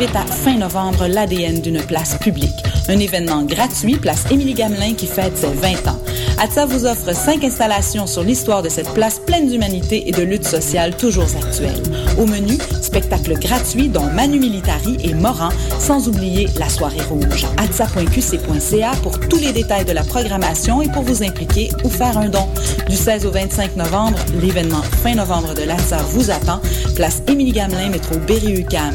[0.00, 2.54] invite à fin novembre l'ADN d'une place publique.
[2.88, 5.98] Un événement gratuit, place Émilie Gamelin qui fête ses 20 ans.
[6.38, 10.46] ATSA vous offre cinq installations sur l'histoire de cette place pleine d'humanité et de lutte
[10.46, 11.82] sociale toujours actuelle.
[12.16, 15.48] Au menu, spectacles gratuits dont Manu Militari et Moran,
[15.80, 17.44] sans oublier la soirée rouge.
[17.56, 22.28] atsa.qc.ca pour tous les détails de la programmation et pour vous impliquer ou faire un
[22.28, 22.46] don.
[22.88, 26.60] Du 16 au 25 novembre, l'événement fin novembre de l'ATSA vous attend.
[26.94, 28.94] Place Émilie Gamelin, métro Berry-UQAM,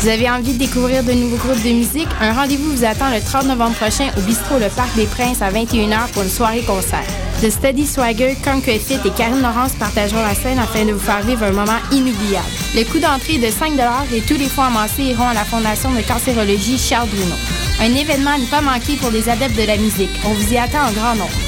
[0.00, 2.06] Vous avez envie de découvrir de nouveaux groupes de musique?
[2.20, 5.50] Un rendez-vous vous attend le 30 novembre prochain au bistrot Le Parc des Princes à
[5.50, 7.04] 21h pour une soirée-concert.
[7.42, 11.22] The Steady Swagger, Conquer Fit et Karine Laurence partageront la scène afin de vous faire
[11.22, 12.46] vivre un moment inoubliable.
[12.76, 13.72] Le coût d'entrée est de 5
[14.14, 17.34] et tous les fonds amassés iront à la Fondation de cancérologie Charles Bruno.
[17.80, 20.10] Un événement à pas manquer pour les adeptes de la musique.
[20.24, 21.47] On vous y attend en grand nombre.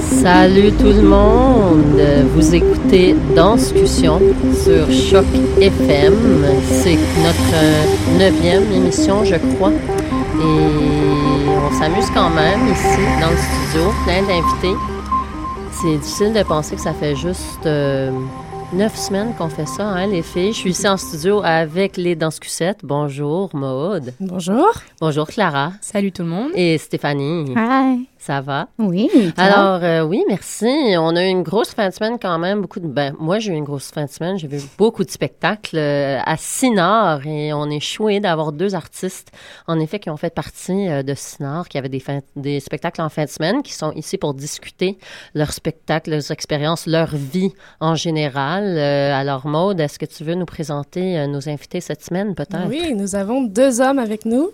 [0.00, 2.00] Salut tout le monde!
[2.34, 4.20] Vous écoutez Danscussion
[4.64, 5.24] sur Choc
[5.60, 6.14] FM.
[6.64, 7.84] C'est notre euh,
[8.18, 9.72] neuvième émission, je crois.
[11.78, 14.74] S'amuse quand même ici dans le studio, plein d'invités.
[15.72, 18.10] C'est difficile de penser que ça fait juste euh,
[18.72, 20.54] neuf semaines qu'on fait ça, hein, les filles.
[20.54, 22.80] Je suis ici en studio avec les Danscusettes.
[22.82, 24.14] Bonjour, Maude.
[24.20, 24.70] Bonjour.
[25.02, 25.72] Bonjour, Clara.
[25.82, 26.50] Salut tout le monde.
[26.54, 27.52] Et Stéphanie.
[27.54, 28.08] Hi.
[28.26, 28.66] Ça va?
[28.80, 29.08] Oui.
[29.36, 30.66] Alors, euh, oui, merci.
[30.98, 32.60] On a eu une grosse fin de semaine quand même.
[32.60, 32.88] Beaucoup de.
[32.88, 34.36] Ben, moi, j'ai eu une grosse fin de semaine.
[34.36, 39.30] J'ai vu beaucoup de spectacles euh, à Sinard et on est choué d'avoir deux artistes,
[39.68, 43.00] en effet, qui ont fait partie euh, de Sinard, qui avaient des, fin- des spectacles
[43.00, 44.98] en fin de semaine, qui sont ici pour discuter
[45.34, 48.64] leurs spectacles, leurs expériences, leur vie en général.
[48.76, 52.66] Euh, alors, Maude, est-ce que tu veux nous présenter euh, nos invités cette semaine, peut-être?
[52.68, 54.50] Oui, nous avons deux hommes avec nous.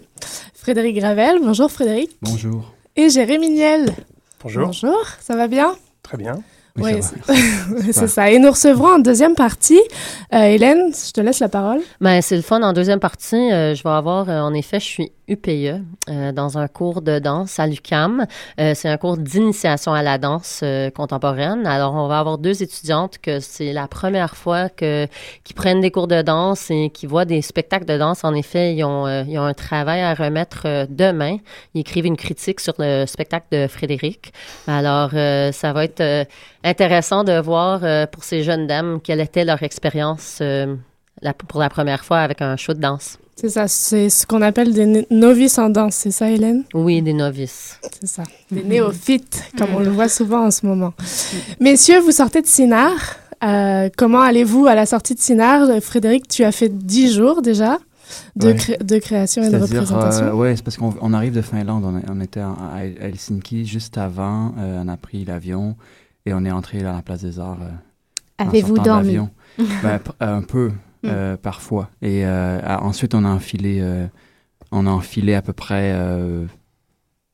[0.53, 1.39] Frédéric Gravel.
[1.43, 2.11] Bonjour Frédéric.
[2.21, 2.71] Bonjour.
[2.95, 3.91] Et Jérémy Niel.
[4.43, 4.67] Bonjour.
[4.67, 5.07] Bonjour.
[5.19, 5.75] Ça va bien?
[6.03, 6.43] Très bien.
[6.77, 8.31] Oui, Oui, ça c'est c'est ça.
[8.31, 9.81] Et nous recevrons en deuxième partie.
[10.35, 11.81] Euh, Hélène, je te laisse la parole.
[12.03, 12.63] Ben, c'est le fun.
[12.63, 16.59] En deuxième partie, euh, je vais avoir, euh, en effet, je suis UPE euh, dans
[16.59, 18.27] un cours de danse à l'UCAM.
[18.61, 21.67] Euh, c'est un cours d'initiation à la danse euh, contemporaine.
[21.67, 25.07] Alors, on va avoir deux étudiantes que c'est la première fois que
[25.55, 28.25] prennent des cours de danse et qui voient des spectacles de danse.
[28.25, 31.37] En effet, ils ont, ils ont un travail à remettre demain.
[31.75, 34.33] Ils écrivent une critique sur le spectacle de Frédéric.
[34.67, 36.27] Alors, ça va être
[36.65, 40.43] intéressant de voir pour ces jeunes dames quelle était leur expérience
[41.49, 43.19] pour la première fois avec un show de danse.
[43.37, 46.65] C'est ça, c'est ce qu'on appelle des no- novices en danse, c'est ça Hélène?
[46.75, 47.79] Oui, des novices.
[48.01, 48.23] C'est ça.
[48.51, 50.93] Des néophytes, comme on le voit souvent en ce moment.
[51.59, 53.17] Messieurs, vous sortez de Sinard.
[53.43, 55.69] Euh, comment allez-vous à la sortie de Sinard?
[55.69, 57.79] Euh, Frédéric, tu as fait dix jours déjà
[58.37, 58.55] de, Ouais.
[58.55, 60.27] cré- de création et de représentation.
[60.27, 61.85] euh, ouais, c'est parce qu'on on arrive de Finlande.
[61.85, 64.55] On, on était en- à Helsinki juste avant.
[64.59, 65.75] euh, on a pris l'avion
[66.27, 67.59] et on est entré à la place des Arts.
[67.63, 69.29] euh, en Avez-vous sortant de dormi?
[69.83, 70.71] Ben, un peu,
[71.05, 71.91] euh, parfois.
[72.01, 74.07] Et euh, ensuite, on a enfilé, euh,
[74.71, 76.47] on a enfilé à peu près euh,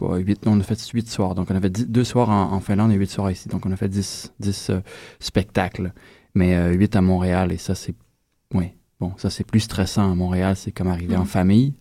[0.01, 1.35] 8, on a fait 8 soirs.
[1.35, 3.49] Donc, on a fait 2 soirs en, Finlande et 8 soirs ici.
[3.49, 4.71] Donc, on a fait 10, 10
[5.21, 5.93] spectacles.
[6.35, 7.95] Mais 8 à Montréal, et ça, c'est.
[8.55, 8.73] Oui.
[9.01, 10.57] Bon, ça, c'est plus stressant à Montréal.
[10.57, 11.27] C'est comme arriver en mm.
[11.27, 11.75] famille.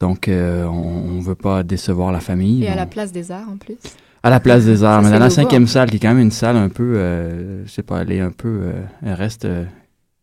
[0.00, 2.64] Donc, on ne veut pas décevoir la famille.
[2.64, 3.76] Et à la place des arts, en plus.
[4.22, 5.02] À la place des arts.
[5.02, 7.70] mais dans la cinquième salle, qui est quand même une salle un peu, euh, je
[7.70, 9.64] sais pas, elle est un peu, euh, elle reste euh,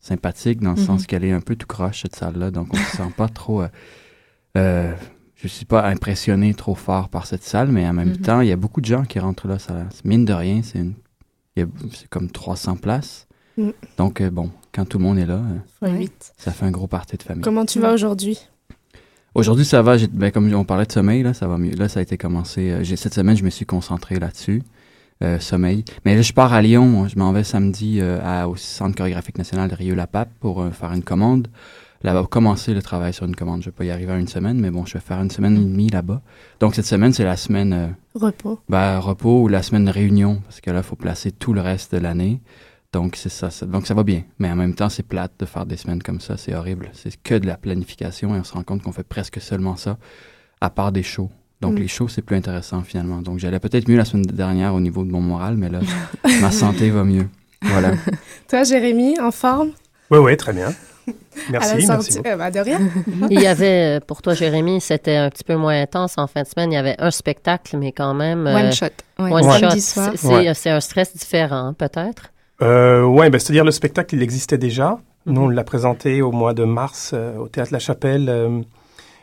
[0.08, 1.08] sympathique dans le sens mhm.
[1.08, 2.52] qu'elle est un peu tout croche, cette salle-là.
[2.52, 3.64] Donc, on ne se sent pas trop,
[4.58, 4.94] euh,
[5.36, 8.18] je suis pas impressionné trop fort par cette salle, mais en même mhm.
[8.18, 9.60] temps, il y a beaucoup de gens qui rentrent là.
[9.60, 10.86] Ça, mine de rien, c'est
[11.92, 13.28] c'est comme 300 places.
[13.58, 13.70] Mm.
[13.98, 15.42] Donc, bon, quand tout le monde est là,
[16.38, 17.44] ça fait un gros party de famille.
[17.44, 18.48] Comment tu vas aujourd'hui?
[19.34, 19.98] Aujourd'hui, ça va.
[20.12, 21.76] Ben, comme on parlait de sommeil, là, ça va mieux.
[21.76, 22.72] Là, ça a été commencé.
[22.72, 24.64] Euh, cette semaine, je me suis concentré là-dessus.
[25.24, 25.84] Euh, sommeil.
[26.06, 27.08] Mais là, je pars à Lyon.
[27.08, 31.48] Je m'en vais samedi euh, au Centre chorégraphique national de Rio-la-Pape pour faire une commande.
[32.04, 33.62] Là, va commencer le travail sur une commande.
[33.62, 35.56] Je vais pas y arriver en une semaine, mais bon, je vais faire une semaine
[35.56, 36.22] et demie là-bas.
[36.60, 37.96] Donc, cette semaine, c'est la semaine...
[38.14, 38.60] repos.
[38.70, 41.62] Ben, repos ou la semaine de réunion, parce que là, il faut placer tout le
[41.62, 42.40] reste de l'année.
[42.94, 44.24] Donc, c'est ça, Donc, ça va bien.
[44.40, 46.38] Mais en même temps, c'est plate de faire des semaines comme ça.
[46.38, 46.90] C'est horrible.
[46.94, 49.98] C'est que de la planification et on se rend compte qu'on fait presque seulement ça,
[50.62, 51.32] à part des shows.
[51.62, 51.78] Donc, mm.
[51.78, 53.22] les shows, c'est plus intéressant finalement.
[53.22, 55.80] Donc, j'allais peut-être mieux la semaine dernière au niveau de mon moral, mais là,
[56.42, 57.28] ma santé va mieux.
[57.62, 57.94] Voilà.
[58.48, 59.72] Toi, Jérémy, en forme?
[60.12, 60.74] Oui, oui, très bien.
[61.52, 62.80] Merci, merci euh, bah, de rien.
[63.30, 66.42] Il y avait, euh, pour toi, Jérémy, c'était un petit peu moins intense en fin
[66.42, 66.72] de semaine.
[66.74, 68.46] Il y avait un spectacle, mais quand même.
[68.46, 68.88] One euh, shot.
[69.18, 70.54] One shot.
[70.54, 72.34] C'est un stress différent, peut-être?
[72.62, 75.00] Euh, ouais, ben, c'est-à-dire le spectacle, il existait déjà.
[75.26, 78.64] Nous, on l'a présenté au mois de mars euh, au Théâtre La Chapelle.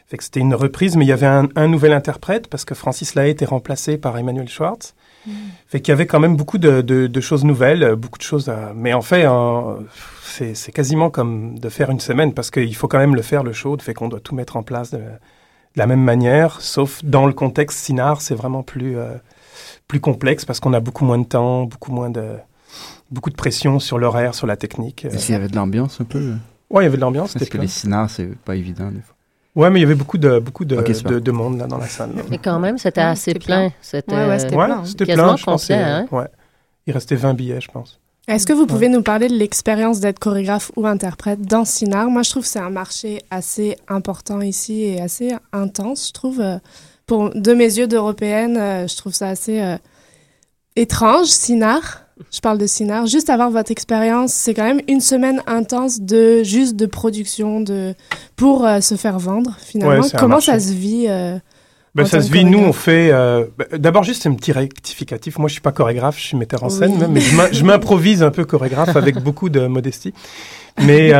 [0.04, 2.64] Euh, fait que c'était une reprise, mais il y avait un, un, nouvel interprète parce
[2.64, 4.94] que Francis Lahaye était remplacé par Emmanuel Schwartz.
[5.26, 5.32] Mm.
[5.66, 8.24] Fait qu'il y avait quand même beaucoup de, de, de, choses nouvelles, euh, beaucoup de
[8.24, 8.72] choses à...
[8.74, 9.78] Mais en fait, hein,
[10.22, 13.52] c'est quasiment comme de faire une semaine parce qu'il faut quand même le faire, le
[13.52, 13.76] show.
[13.80, 15.02] Fait qu'on doit tout mettre en place de, de,
[15.76, 19.14] la même manière, sauf dans le contexte Sinar, c'est vraiment plus, euh,
[19.88, 22.36] plus complexe parce qu'on a beaucoup moins de temps, beaucoup moins de
[23.10, 25.04] beaucoup de pression sur l'horaire, sur la technique.
[25.04, 26.34] Est-ce qu'il y avait de l'ambiance un peu?
[26.70, 27.34] Ouais, il y avait de l'ambiance.
[27.34, 29.14] Parce que les cinars, c'est pas évident des fois.
[29.54, 32.10] Ouais, mais il y avait beaucoup de beaucoup de, de, monde là dans la salle.
[32.32, 33.70] Et quand même, c'était assez plein.
[33.80, 35.36] C'était ouais, c'était plein.
[35.36, 35.70] Je pense.
[35.70, 36.06] Hein?
[36.10, 36.26] Ouais.
[36.86, 38.00] Il restait 20 billets, je pense.
[38.26, 42.22] Est-ce que vous pouvez nous parler de l'expérience d'être chorégraphe ou interprète dans Cinar Moi,
[42.22, 46.40] je trouve que c'est un marché assez important ici et assez intense, je trouve.
[46.40, 46.56] Euh,
[47.06, 49.76] pour, de mes yeux d'européenne, euh, je trouve ça assez euh,
[50.74, 53.06] étrange, Cinar je parle de Sinar.
[53.06, 57.94] Juste avoir votre expérience, c'est quand même une semaine intense de juste de production de
[58.36, 60.06] pour euh, se faire vendre finalement.
[60.18, 61.38] Comment ça se vit euh,
[61.94, 62.44] ben, ça se vit.
[62.44, 63.10] Nous, on fait.
[63.12, 65.38] Euh, ben, d'abord, juste un petit rectificatif.
[65.38, 68.30] Moi, je suis pas chorégraphe, je suis metteur en scène, même, mais je m'improvise un
[68.30, 70.12] peu chorégraphe avec beaucoup de modestie.
[70.84, 71.12] Mais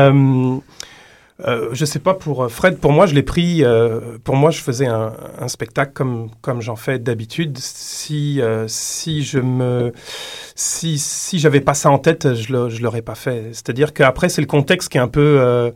[1.41, 3.63] euh, je sais pas pour euh, Fred, pour moi je l'ai pris.
[3.63, 7.57] Euh, pour moi je faisais un, un spectacle comme comme j'en fais d'habitude.
[7.57, 9.91] Si euh, si je me
[10.55, 13.49] si si j'avais pas ça en tête, je l'aurais pas fait.
[13.51, 15.73] C'est-à-dire qu'après c'est le contexte qui est un peu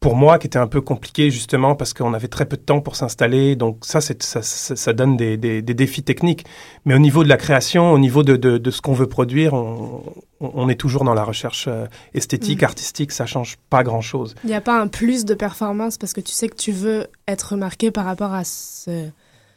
[0.00, 2.80] pour moi qui était un peu compliqué justement parce qu'on avait très peu de temps
[2.80, 3.56] pour s'installer.
[3.56, 6.44] Donc ça, ça, ça, donne des, des, des, défis techniques.
[6.84, 9.54] Mais au niveau de la création, au niveau de, de, de ce qu'on veut produire,
[9.54, 10.02] on,
[10.40, 12.66] on, est toujours dans la recherche euh, esthétique, mm.
[12.66, 13.12] artistique.
[13.12, 14.36] Ça change pas grand-chose.
[14.44, 17.08] Il n'y a pas un plus de performance parce que tu sais que tu veux
[17.26, 19.08] être remarqué par rapport à ce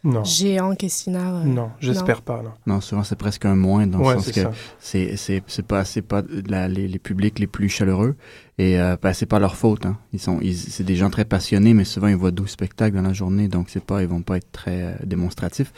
[0.04, 0.24] non.
[0.24, 1.36] géant Kessinard.
[1.36, 2.42] Euh, non, j'espère pas.
[2.42, 2.52] Non.
[2.66, 4.42] non, souvent c'est presque un moins dans le sens que
[4.80, 6.24] c'est pas pas
[6.68, 8.16] les, les, publics les plus chaleureux
[8.62, 9.88] et euh, ben, c'est pas leur faute.
[9.88, 9.98] Hein.
[10.14, 13.12] Ils sont c'est des gens très passionnés, mais souvent ils voient 12 spectacles dans la
[13.12, 15.74] journée, donc c'est pas ils vont pas être très euh, démonstratifs.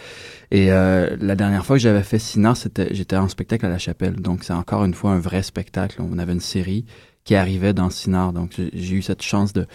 [0.52, 3.78] Et euh, la dernière fois que j'avais fait Sinard, c'était j'étais en spectacle à la
[3.78, 6.02] Chapelle, donc c'est encore une fois un vrai spectacle.
[6.02, 6.86] On avait une série
[7.24, 9.66] qui arrivait dans Sinard, donc j'ai eu cette chance de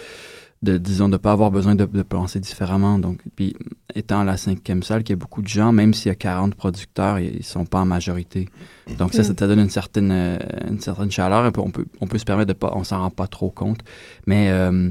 [0.62, 2.99] de disons de pas avoir besoin de, de, penser différemment.
[2.99, 3.55] Donc puis
[3.95, 6.55] étant la cinquième salle qu'il y a beaucoup de gens même s'il y a 40
[6.55, 8.49] producteurs ils sont pas en majorité.
[8.99, 10.38] Donc ça ça te donne une certaine euh,
[10.69, 11.47] une certaine chaleur.
[11.47, 13.81] Et on peut on peut se permettre de pas on s'en rend pas trop compte.
[14.27, 14.91] Mais euh,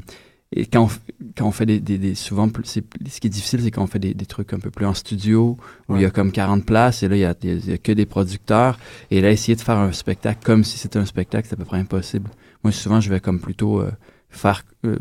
[0.54, 0.90] et quand on,
[1.36, 4.14] quand on fait des, des, des souvent ce qui est difficile c'est qu'on fait des,
[4.14, 5.58] des, trucs un peu plus en studio
[5.90, 7.78] où il y a comme 40 places et là il y a, il y a
[7.78, 8.80] que des producteurs.
[9.12, 11.66] Et là essayer de faire un spectacle comme si c'était un spectacle c'est à peu
[11.66, 12.30] près impossible.
[12.64, 13.92] Moi souvent je vais comme plutôt euh,
[14.30, 14.98] faire euh,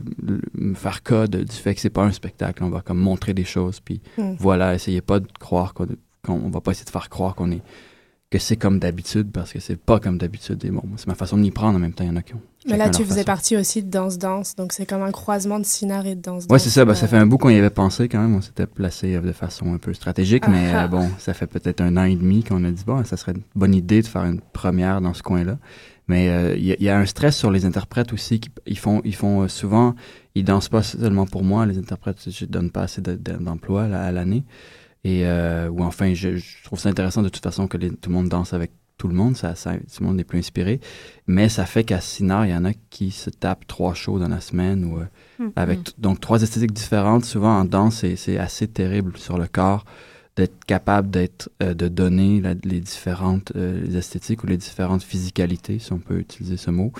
[0.74, 3.80] faire code du fait que c'est pas un spectacle on va comme montrer des choses
[3.80, 4.34] puis hmm.
[4.38, 5.88] voilà essayez pas de croire qu'on
[6.28, 7.62] on va pas essayer de faire croire qu'on est
[8.30, 11.36] que c'est comme d'habitude parce que c'est pas comme d'habitude et bon c'est ma façon
[11.36, 13.04] de m'y prendre en même temps il y en a qui ont mais là tu
[13.04, 16.20] faisais partie aussi de danse danse donc c'est comme un croisement de cinar et de
[16.20, 18.34] danse ouais c'est ça bah, ça fait un bout qu'on y avait pensé quand même
[18.34, 20.84] on s'était placé de façon un peu stratégique mais ah, ah.
[20.84, 23.32] Euh, bon ça fait peut-être un an et demi qu'on a dit bon ça serait
[23.32, 25.58] une bonne idée de faire une première dans ce coin là
[26.08, 28.38] mais euh, il y, a un stress sur les interprètes aussi.
[28.38, 29.96] Qui, ils font, ils font euh, souvent,
[30.36, 31.66] ils dansent pas seulement pour moi.
[31.66, 34.44] Les interprètes, je donne pas assez d'emplois à l'année.
[35.02, 35.24] et
[35.68, 38.70] ou enfin, je, trouve ça intéressant de toute façon que tout le monde danse avec
[38.98, 40.80] tout le monde, ça, ça, tout le monde est plus inspiré.
[41.26, 44.28] Mais ça fait qu'à Sinar, il y en a qui se tapent trois shows dans
[44.28, 44.98] la semaine ou
[45.42, 45.52] mm-hmm.
[45.56, 47.24] avec donc trois esthétiques différentes.
[47.24, 49.84] Souvent en danse, c'est assez terrible sur le corps
[50.36, 55.92] d'être capable d'être euh, de donner les différentes euh, esthétiques ou les différentes physicalités si
[55.92, 56.92] on peut utiliser ce mot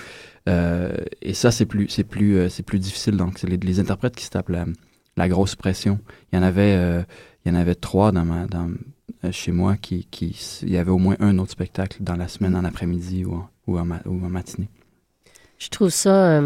[0.49, 4.25] euh, et ça c'est plus c'est plus c'est plus difficile donc c'est les, interprètes qui
[4.25, 4.51] se tapent
[5.15, 5.99] la, grosse pression
[6.31, 6.73] il y en avait
[7.45, 8.69] il y en avait trois dans ma dans,
[9.31, 12.55] chez moi qui, qui il y avait au moins un autre spectacle dans la semaine
[12.55, 14.69] en après-midi ou en, ou, en, matinée
[15.57, 16.41] je trouve ça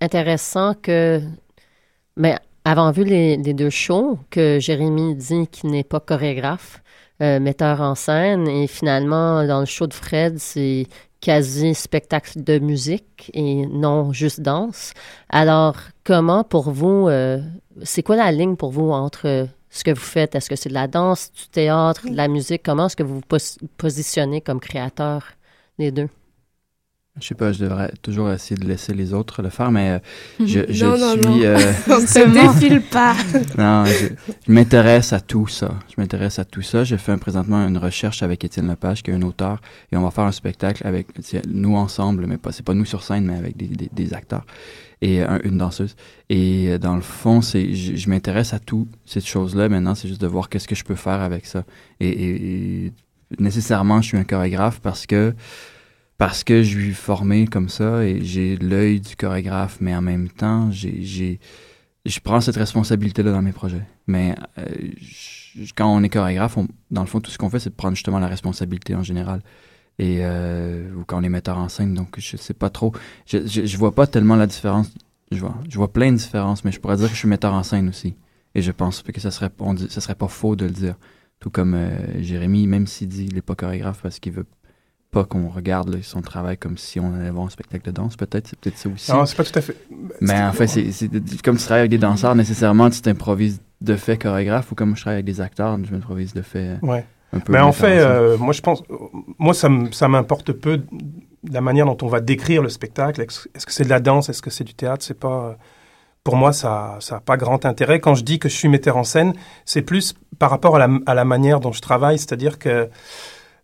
[0.00, 1.20] intéressant que
[2.16, 6.82] mais avant vu les, deux shows, que Jérémy dit qu'il n'est pas chorégraphe,
[7.22, 10.86] euh, metteur en scène, et finalement, dans le show de Fred, c'est
[11.20, 14.94] quasi spectacle de musique et non juste danse.
[15.28, 17.40] Alors, comment pour vous, euh,
[17.82, 20.34] c'est quoi la ligne pour vous entre ce que vous faites?
[20.34, 22.62] Est-ce que c'est de la danse, du théâtre, de la musique?
[22.62, 25.24] Comment est-ce que vous vous positionnez comme créateur
[25.78, 26.08] des deux?
[27.20, 29.98] Je sais pas, je devrais toujours essayer de laisser les autres le faire, mais euh,
[30.46, 31.20] je, je non, non, suis.
[31.20, 31.40] Non.
[31.42, 33.14] Euh, On ne se défile pas.
[33.58, 35.74] non, je, m'intéresse à tout ça.
[35.88, 36.84] Je m'intéresse à tout ça.
[36.84, 39.60] J'ai fait présentement une recherche avec Étienne Lepage, qui est un auteur,
[39.92, 41.08] et on va faire un spectacle avec
[41.48, 44.44] nous ensemble, mais pas c'est pas nous sur scène, mais avec des, des, acteurs
[45.02, 45.96] et une danseuse.
[46.28, 49.68] Et euh, dans le fond, c'est je, m'intéresse à tout cette chose-là.
[49.68, 51.64] Maintenant, c'est juste de voir qu'est-ce que je peux faire avec ça.
[52.00, 52.92] Et, et
[53.38, 55.34] nécessairement, je suis un chorégraphe parce que
[56.20, 60.28] parce que je suis formé comme ça et j'ai l'œil du chorégraphe, mais en même
[60.28, 61.40] temps, j'ai,
[62.04, 63.80] je prends cette responsabilité-là dans mes projets.
[64.06, 64.66] Mais euh,
[65.74, 66.58] quand on est chorégraphe,
[66.90, 69.40] dans le fond, tout ce qu'on fait, c'est de prendre justement la responsabilité en général.
[69.98, 72.92] Et euh, ou quand on est metteur en scène, donc je sais pas trop.
[73.24, 74.92] Je, je, vois pas tellement la différence.
[75.32, 77.54] Je vois, je vois plein de différences, mais je pourrais dire que je suis metteur
[77.54, 78.14] en scène aussi.
[78.54, 79.50] Et je pense que ça serait,
[79.88, 80.96] ça serait pas faux de le dire.
[81.38, 84.44] Tout comme euh, Jérémy, même s'il dit qu'il n'est pas chorégraphe parce qu'il veut
[85.10, 88.48] pas qu'on regarde son travail comme si on allait voir un spectacle de danse, peut-être.
[88.48, 89.10] C'est peut-être ça aussi.
[89.10, 89.76] Non, c'est pas tout à fait.
[90.20, 94.16] Mais en fait, c'est comme tu travailles avec des danseurs, nécessairement, tu t'improvises de fait
[94.16, 96.76] chorégraphe ou comme je travaille avec des acteurs, je m'improvise de fait.
[96.82, 97.04] Ouais.
[97.32, 98.82] Un peu Mais en fait, euh, moi, je pense.
[99.38, 100.82] Moi, ça m'importe peu
[101.48, 103.20] la manière dont on va décrire le spectacle.
[103.20, 104.28] Est-ce que c'est de la danse?
[104.28, 105.04] Est-ce que c'est du théâtre?
[105.04, 105.56] C'est pas.
[106.22, 107.98] Pour moi, ça n'a pas grand intérêt.
[107.98, 109.32] Quand je dis que je suis metteur en scène,
[109.64, 112.18] c'est plus par rapport à la, à la manière dont je travaille.
[112.18, 112.90] C'est-à-dire que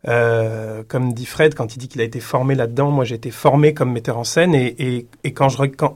[0.08, 3.30] euh, comme dit Fred, quand il dit qu'il a été formé là-dedans, moi j'ai été
[3.30, 5.48] formé comme metteur en scène et, quand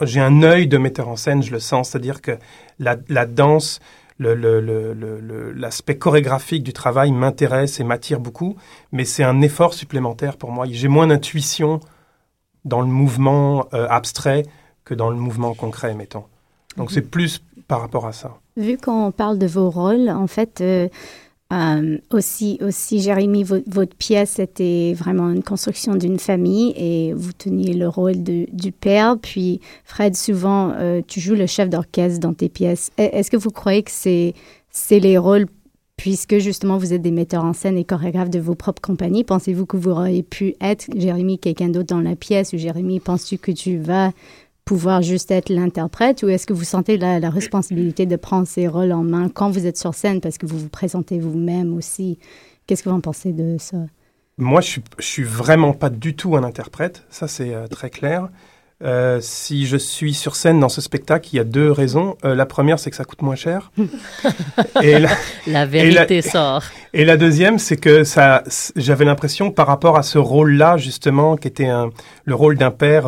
[0.02, 2.32] j'ai un œil de metteur en scène, je le sens, c'est-à-dire que
[2.80, 3.78] la, danse,
[4.18, 8.56] l'aspect chorégraphique du travail m'intéresse et m'attire beaucoup,
[8.90, 10.66] mais c'est un effort supplémentaire pour moi.
[10.68, 11.78] J'ai moins d'intuition
[12.64, 14.44] dans le mouvement euh, abstrait
[14.84, 16.24] que dans le mouvement concret, mettons.
[16.76, 16.94] Donc mhm.
[16.94, 18.34] c'est plus par rapport à ça.
[18.56, 20.88] Vu qu'on parle de vos rôles, en fait, euh,
[21.52, 27.74] euh, aussi, aussi, Jérémy, votre pièce était vraiment une construction d'une famille et vous teniez
[27.74, 29.16] le rôle du père.
[29.20, 32.90] Puis, Fred, souvent, euh, tu joues le chef d'orchestre dans tes pièces.
[33.00, 34.34] E, est-ce que vous croyez que c'est
[34.90, 35.46] les rôles,
[35.96, 39.66] puisque justement vous êtes des metteurs en scène et chorégraphes de vos propres compagnies, pensez-vous
[39.66, 42.52] que vous auriez pu être, Jérémy, quelqu'un d'autre dans la pièce?
[42.52, 44.12] Ou Jérémy, penses-tu que tu vas
[44.64, 48.92] pouvoir juste être l'interprète ou est-ce que vous sentez la, responsabilité de prendre ces rôles
[48.92, 52.18] en main quand vous êtes sur scène parce que vous vous présentez vous-même aussi?
[52.66, 53.78] Qu'est-ce que vous en pensez de ça?
[54.38, 57.90] Moi, je suis, je suis vraiment pas du tout un interprète, ça c'est euh, très
[57.90, 58.28] clair.
[58.82, 62.16] Euh, si je suis sur scène dans ce spectacle, il y a deux raisons.
[62.24, 63.70] Euh, la première, c'est que ça coûte moins cher.
[64.82, 64.98] et
[65.46, 66.62] la, vérité sort.
[66.94, 68.42] Et la deuxième, c'est que ça,
[68.76, 71.90] j'avais l'impression, par rapport à ce rôle-là, justement, qui était un,
[72.24, 73.06] le rôle d'un père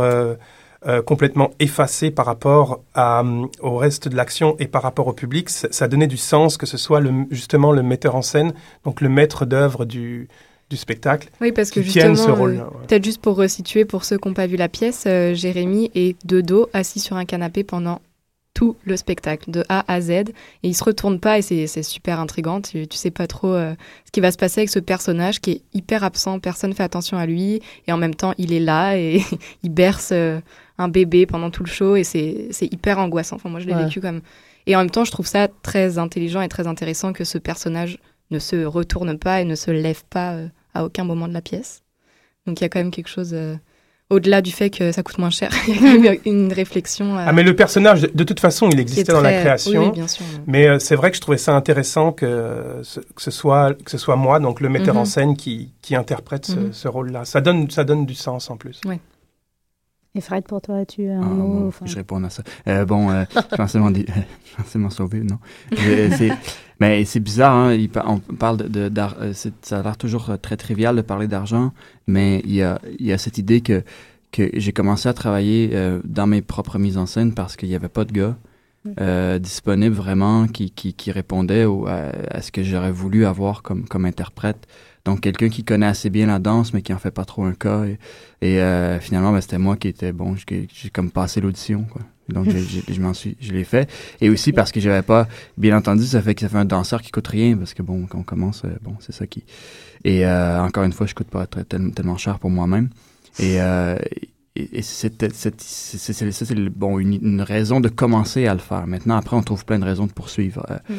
[0.87, 5.13] euh, complètement effacé par rapport à, euh, au reste de l'action et par rapport au
[5.13, 8.53] public, ça, donnait du sens que ce soit le, justement le metteur en scène,
[8.85, 10.29] donc le maître d'œuvre du,
[10.71, 11.31] du spectacle.
[11.41, 14.35] Oui, parce que justement, ce rôle euh, peut-être juste pour resituer pour ceux qui n'ont
[14.35, 18.01] pas vu la pièce, Jérémy est de dos, assis sur un canapé pendant
[18.55, 20.11] tout le spectacle, de A à Z.
[20.11, 20.25] Et
[20.63, 22.61] il se retourne pas et c'est super intrigant.
[22.61, 23.75] Tu, tu sais pas trop euh,
[24.05, 26.39] ce qui va se passer avec ce personnage qui est hyper absent.
[26.39, 27.61] Personne fait attention à lui.
[27.87, 29.23] Et en même temps, il est là et
[29.63, 30.13] il berce
[30.79, 31.97] un bébé pendant tout le show.
[31.97, 33.37] Et c'est hyper angoissant.
[33.37, 34.21] Enfin, moi, je l'ai vécu comme.
[34.67, 37.99] Et en même temps, je trouve ça très intelligent et très intéressant que ce personnage
[38.31, 41.43] ne se retourne pas et ne se lève pas euh, à aucun moment de la
[41.43, 41.83] pièce.
[42.47, 43.35] Donc il y a quand même quelque chose
[44.13, 47.17] au-delà du fait que ça coûte moins cher, il y a quand même une réflexion.
[47.17, 49.91] Ah, mais le personnage, de toute façon, il existait dans la création.
[49.91, 50.25] bien sûr.
[50.47, 52.83] Mais euh, c'est vrai que je trouvais ça intéressant que,
[53.15, 55.07] que, ce, soit, que ce soit moi, donc le metteur en mhm.
[55.07, 56.73] scène, qui, qui interprète ce, mhm.
[56.73, 57.25] ce rôle-là.
[57.25, 58.81] Ça donne, ça donne du sens en plus.
[58.85, 58.97] Oui.
[60.15, 62.43] Et Fred, pour toi, tu as un ah, mot Je réponds à ça.
[62.69, 65.39] Euh, bon, euh, je pensais m'en sauver, non?
[66.81, 70.97] mais c'est bizarre, hein, on parle de, de euh, ça a l'air toujours très trivial
[70.97, 71.73] de parler d'argent,
[72.07, 73.83] mais il y a, il y a cette idée que,
[74.33, 77.89] que j'ai commencé à travailler dans mes propres mises en scène parce qu'il n'y avait
[77.89, 78.37] pas de gars.
[78.85, 79.39] Mm.
[79.39, 84.67] disponibles vraiment qui, qui, qui répondaient à, ce que j'aurais voulu avoir comme, comme interprète.
[85.05, 87.55] Donc, quelqu'un qui connaît assez bien la danse, mais qui en fait pas trop un
[87.55, 87.85] cas.
[88.41, 90.37] Et, euh, finalement, ben, c'était moi qui était bon.
[90.37, 92.03] J'ai comme passé l'audition, quoi.
[92.29, 93.91] Donc, je suis, je l'ai fait.
[94.21, 95.27] Et aussi parce que j'avais pas,
[95.59, 98.07] bien entendu, ça fait que ça fait un danseur qui coûte rien, parce que bon,
[98.07, 99.45] quand on commence, euh, bon, c'est ça qui.
[100.05, 102.91] Et euh, encore une fois, je coûte pas très, tellement, cher pour moi-même.
[103.41, 103.59] Et,
[104.55, 105.21] et, c'est
[106.71, 108.87] bon, une, raison de commencer à le faire.
[108.87, 110.65] Maintenant, après, on trouve plein de raisons de poursuivre.
[110.89, 110.95] Mm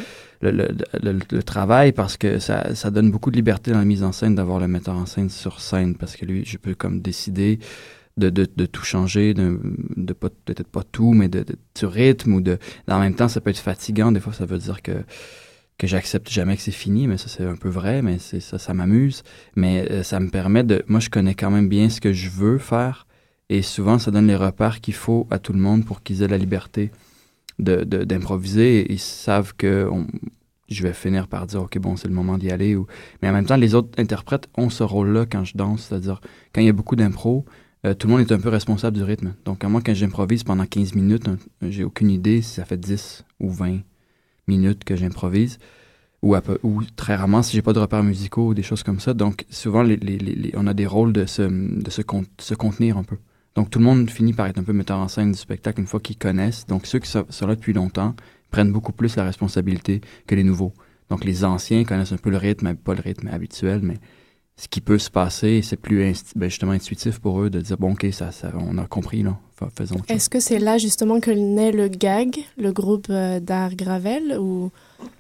[0.52, 4.60] le, travail parce que ça, donne beaucoup de liberté dans la mise en scène d'avoir
[4.60, 7.60] le metteur en scène sur scène parce que lui, je peux comme décider
[8.18, 8.30] de,
[8.66, 9.60] tout changer, de,
[9.96, 12.58] de peut-être pas tout, mais de, de, rythme ou de,
[12.88, 14.12] en même temps, ça peut être fatigant.
[14.12, 15.04] Des fois, ça veut dire que,
[15.80, 18.60] que j'accepte jamais que c'est fini, mais ça, c'est un peu vrai, mais c'est ça,
[18.60, 19.24] ça m'amuse.
[19.56, 22.30] Mais euh, ça me permet de, moi, je connais quand même bien ce que je
[22.30, 23.08] veux faire
[23.50, 26.28] et souvent, ça donne les repères qu'il faut à tout le monde pour qu'ils aient
[26.28, 26.92] la liberté
[27.60, 28.92] d'improviser.
[28.92, 29.90] Ils savent que
[30.70, 32.78] je vais finir par dire, OK, bon, c'est le moment d'y aller.
[33.22, 36.22] Mais en même temps, les autres interprètes ont ce rôle-là quand je danse, c'est-à-dire
[36.54, 37.46] quand il y a beaucoup d'impro,
[37.86, 39.36] euh, tout le monde est un peu responsable du rythme.
[39.46, 41.26] Donc, moi, quand j'improvise pendant 15 minutes,
[41.62, 43.80] j'ai aucune idée si ça fait 10 ou 20
[44.48, 45.60] minutes que j'improvise.
[46.22, 46.38] Ou,
[46.96, 49.14] très rarement si j'ai pas de repères musicaux ou des choses comme ça.
[49.14, 49.86] Donc, souvent,
[50.54, 53.18] on a des rôles de se contenir un peu.
[53.56, 55.88] Donc, tout le monde finit par être un peu metteur en scène du spectacle une
[55.88, 56.66] fois qu'ils connaissent.
[56.66, 58.16] Donc, ceux qui sont, là depuis longtemps
[58.50, 60.74] prennent beaucoup plus la responsabilité que les nouveaux.
[61.10, 63.98] Donc, les anciens connaissent un peu le rythme, pas le rythme habituel, mais
[64.56, 67.94] ce qui peut se passer, c'est plus ben, justement intuitif pour eux de dire, bon,
[67.94, 69.38] OK, ça, ça on a compris, là,
[69.76, 74.38] faisons Est-ce que c'est là justement que naît le GAG, le groupe euh, d'art Gravel,
[74.40, 74.72] ou...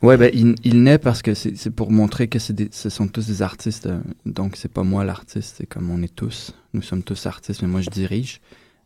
[0.02, 3.88] Ouais, ben, il, naît parce que c'est pour montrer que ce sont tous des artistes.
[3.88, 6.54] Euh, donc, c'est pas moi l'artiste, c'est comme on est tous.
[6.74, 8.40] Nous sommes tous artistes, mais moi, je dirige.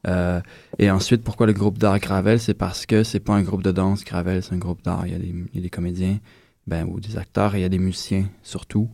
[0.07, 0.41] Euh,
[0.79, 2.39] et ensuite, pourquoi le groupe d'art Gravel?
[2.39, 5.05] C'est parce que c'est pas un groupe de danse, Gravel, c'est un groupe d'art.
[5.05, 5.13] Il,
[5.53, 6.17] il, y a des comédiens
[6.65, 8.89] ben, ou des acteurs et il y a des musiciens surtout.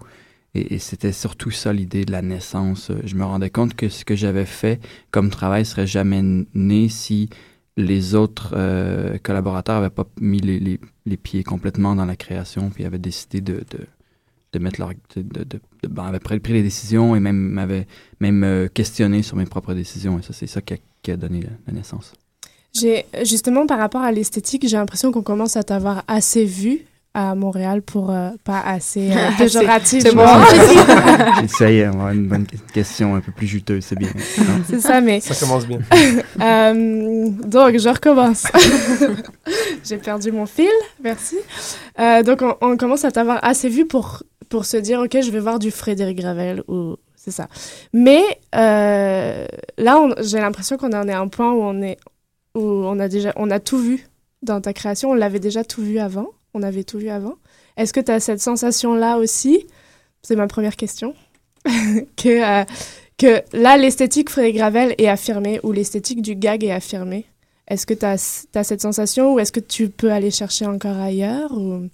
[0.55, 2.91] Et, c'était surtout ça l'idée de la naissance.
[3.03, 4.79] Je me rendais compte que ce que j'avais fait
[5.11, 6.21] comme travail serait jamais
[6.53, 7.29] né si
[7.75, 12.99] les autres euh, collaborateurs n'avaient pas mis les, pieds complètement dans la création, puis avaient
[12.99, 13.63] décidé de,
[14.51, 14.91] de, mettre leur.
[15.15, 17.87] De, de, ben, avaient pris, les décisions et même m'avaient
[18.19, 20.19] même euh, questionné sur mes propres décisions.
[20.19, 22.13] Et ça, c'est ça qui a, donné la, naissance.
[22.73, 27.35] J'ai justement par rapport à l'esthétique, j'ai l'impression qu'on commence à t'avoir assez vu à
[27.35, 30.01] Montréal pour euh, pas assez euh, péjoratif.
[30.01, 30.25] C'est bon.
[31.41, 34.09] J'essaye d'avoir une bonne question un peu plus juteuse, c'est bien.
[34.67, 35.19] c'est ça, mais...
[35.19, 35.79] Ça commence bien.
[36.41, 38.47] euh, donc, je recommence.
[39.83, 40.71] J'ai perdu mon fil,
[41.03, 41.37] merci.
[41.99, 45.29] Euh, donc, on, on, commence à t'avoir assez vu pour, pour se dire, OK, je
[45.29, 46.95] vais voir du Frédéric Gravel ou...
[47.23, 47.47] C'est ça.
[47.93, 48.21] Mais
[48.53, 49.45] euh,
[49.77, 51.97] là, j'ai l'impression qu'on en est à un point où on, est,
[52.53, 54.05] où on, a déjà, on a tout vu
[54.41, 55.11] dans ta création.
[55.11, 57.35] On l'avait déjà tout vu avant on avait tout vu avant.
[57.77, 59.67] Est-ce que tu as cette sensation-là aussi?
[60.21, 61.15] C'est ma première question.
[61.65, 62.65] que, euh,
[63.17, 67.25] que là, l'esthétique Frédéric Gravel est affirmée ou l'esthétique du gag est affirmée.
[67.67, 71.51] Est-ce que tu as, cette sensation ou est-ce que tu peux aller chercher encore ailleurs
[71.53, 71.89] ou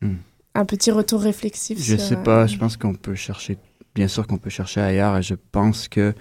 [0.00, 0.16] hmm.
[0.54, 3.56] Un petit retour réflexif Je sais pas, je pense qu'on peut chercher,
[3.94, 6.12] bien sûr qu'on peut chercher ailleurs et je pense que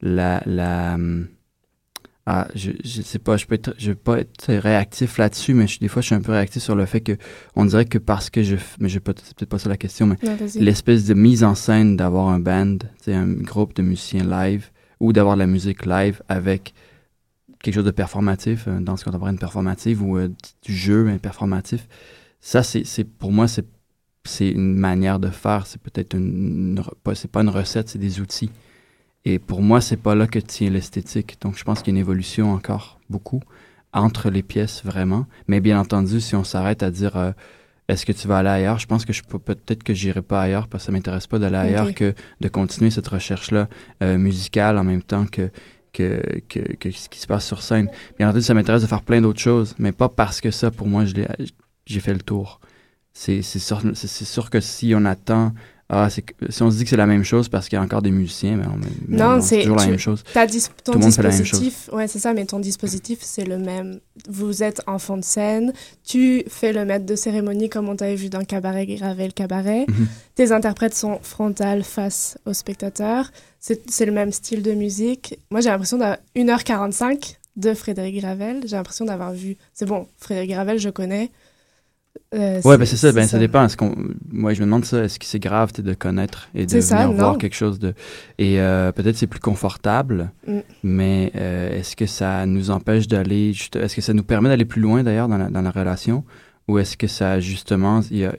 [0.00, 1.28] la, la, hum,
[2.28, 5.66] ah, je, je sais pas, je peux être, je vais pas être réactif là-dessus, mais
[5.80, 7.16] des fois, je suis un peu réactif sur le fait que
[7.54, 10.16] on dirait que parce que je, mais je c'est peut-être pas ça la question, mais
[10.56, 15.36] l'espèce de mise en scène d'avoir un band, un groupe de musiciens live, ou d'avoir
[15.36, 16.74] de la musique live avec
[17.62, 20.28] quelque chose de performatif, dans ce contemporain performative ou euh,
[20.62, 21.86] du jeu un performatif.
[22.40, 23.66] Ça, c'est, c'est pour moi, c'est,
[24.24, 25.66] c'est une manière de faire.
[25.66, 28.50] C'est peut-être une, pas, c'est pas une recette, c'est des outils.
[29.28, 31.36] Et pour moi, c'est pas là que tient l'esthétique.
[31.40, 33.42] Donc, je pense qu'il y a une évolution encore beaucoup
[33.92, 35.26] entre les pièces, vraiment.
[35.48, 37.32] Mais bien entendu, si on s'arrête à dire euh,
[37.88, 40.68] est-ce que tu vas aller ailleurs, je pense que je peut-être que j'irai pas ailleurs
[40.68, 43.68] parce que ça m'intéresse pas d'aller ailleurs que de continuer cette recherche-là
[44.04, 45.50] euh, musicale en même temps que
[45.92, 47.88] que, que, que, ce qui se passe sur scène.
[48.18, 50.88] Bien entendu, ça m'intéresse de faire plein d'autres choses, mais pas parce que ça, pour
[50.88, 52.60] moi, j'ai fait le tour.
[53.14, 55.54] C'est sûr, sûr que si on attend
[55.88, 58.02] ah, si on se dit que c'est la même chose parce qu'il y a encore
[58.02, 58.64] des musiciens, mais,
[59.08, 60.24] non, c'est toujours la même chose.
[60.24, 60.40] ton
[60.92, 61.72] Tout le monde fait la même chose.
[61.92, 64.00] Ouais, c'est ça, mais ton dispositif, c'est le même.
[64.28, 65.72] Vous êtes enfant de scène,
[66.04, 69.86] tu fais le maître de cérémonie comme on t'avait vu dans Cabaret Gravel Cabaret.
[69.88, 70.08] Mhm.
[70.34, 73.30] Tes interprètes sont frontales face aux spectateurs.
[73.60, 75.38] C'est le même style de musique.
[75.50, 78.62] Moi, j'ai l'impression d'avoir 1h45 de Frédéric Gravel.
[78.64, 79.56] J'ai l'impression d'avoir vu.
[79.72, 81.30] C'est bon, Frédéric Gravel, je connais.
[82.36, 83.64] Euh, ouais, ben c'est ça, ben ça, dépend.
[83.64, 83.94] Est-ce qu'on,
[84.30, 87.38] moi, je me demande ça, est-ce que c'est grave de connaître et de venir voir
[87.38, 87.94] quelque chose de.
[88.38, 90.58] Et euh, peut-être c'est plus confortable, mm.
[90.82, 93.50] mais euh, est-ce que ça nous empêche d'aller.
[93.50, 96.24] Est-ce que ça nous permet d'aller plus loin d'ailleurs dans la, dans la relation?
[96.68, 98.00] Ou est-ce que ça justement.
[98.10, 98.34] Il y a,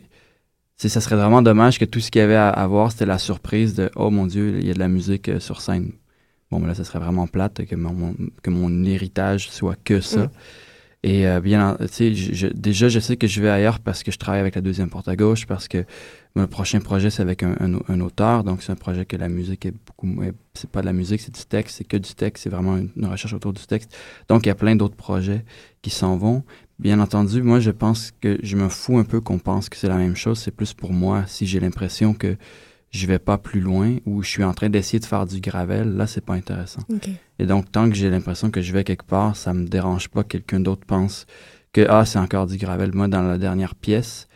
[0.77, 3.73] ça serait vraiment dommage que tout ce qu'il y avait à, voir, c'était la surprise
[3.73, 5.91] de Oh mon Dieu, il y a de la musique sur scène.
[6.51, 10.25] Bon, ben là, ça serait vraiment plate que mon, que mon héritage soit que ça.
[10.25, 10.29] Mm.
[11.07, 14.17] Et euh, bien, tu sais, déjà, je sais que je vais ailleurs parce que je
[14.17, 15.85] travaille avec la deuxième porte à gauche, parce que
[16.35, 18.43] mon prochain projet, c'est avec un, un, auteur.
[18.43, 20.31] Donc, c'est un projet que la musique est beaucoup moins.
[20.53, 23.05] C'est pas de la musique, c'est du texte, c'est que du texte, c'est vraiment une,
[23.05, 23.95] recherche autour du texte.
[24.27, 25.45] Donc, il y a plein d'autres projets
[25.81, 26.43] qui s'en vont.
[26.77, 29.87] Bien entendu, moi, je pense que je me fous un peu qu'on pense que c'est
[29.87, 30.39] la même chose.
[30.39, 32.35] C'est plus pour moi si j'ai l'impression que
[32.91, 35.95] je vais pas plus loin ou je suis en train d'essayer de faire du gravel,
[35.95, 36.81] là, c'est pas intéressant.
[37.39, 40.23] Et donc, tant que j'ai l'impression que je vais quelque part, ça me dérange pas
[40.23, 41.25] que quelqu'un d'autre pense
[41.73, 42.93] que, ah, c'est encore du gravel.
[42.93, 44.27] Moi, dans la dernière pièce,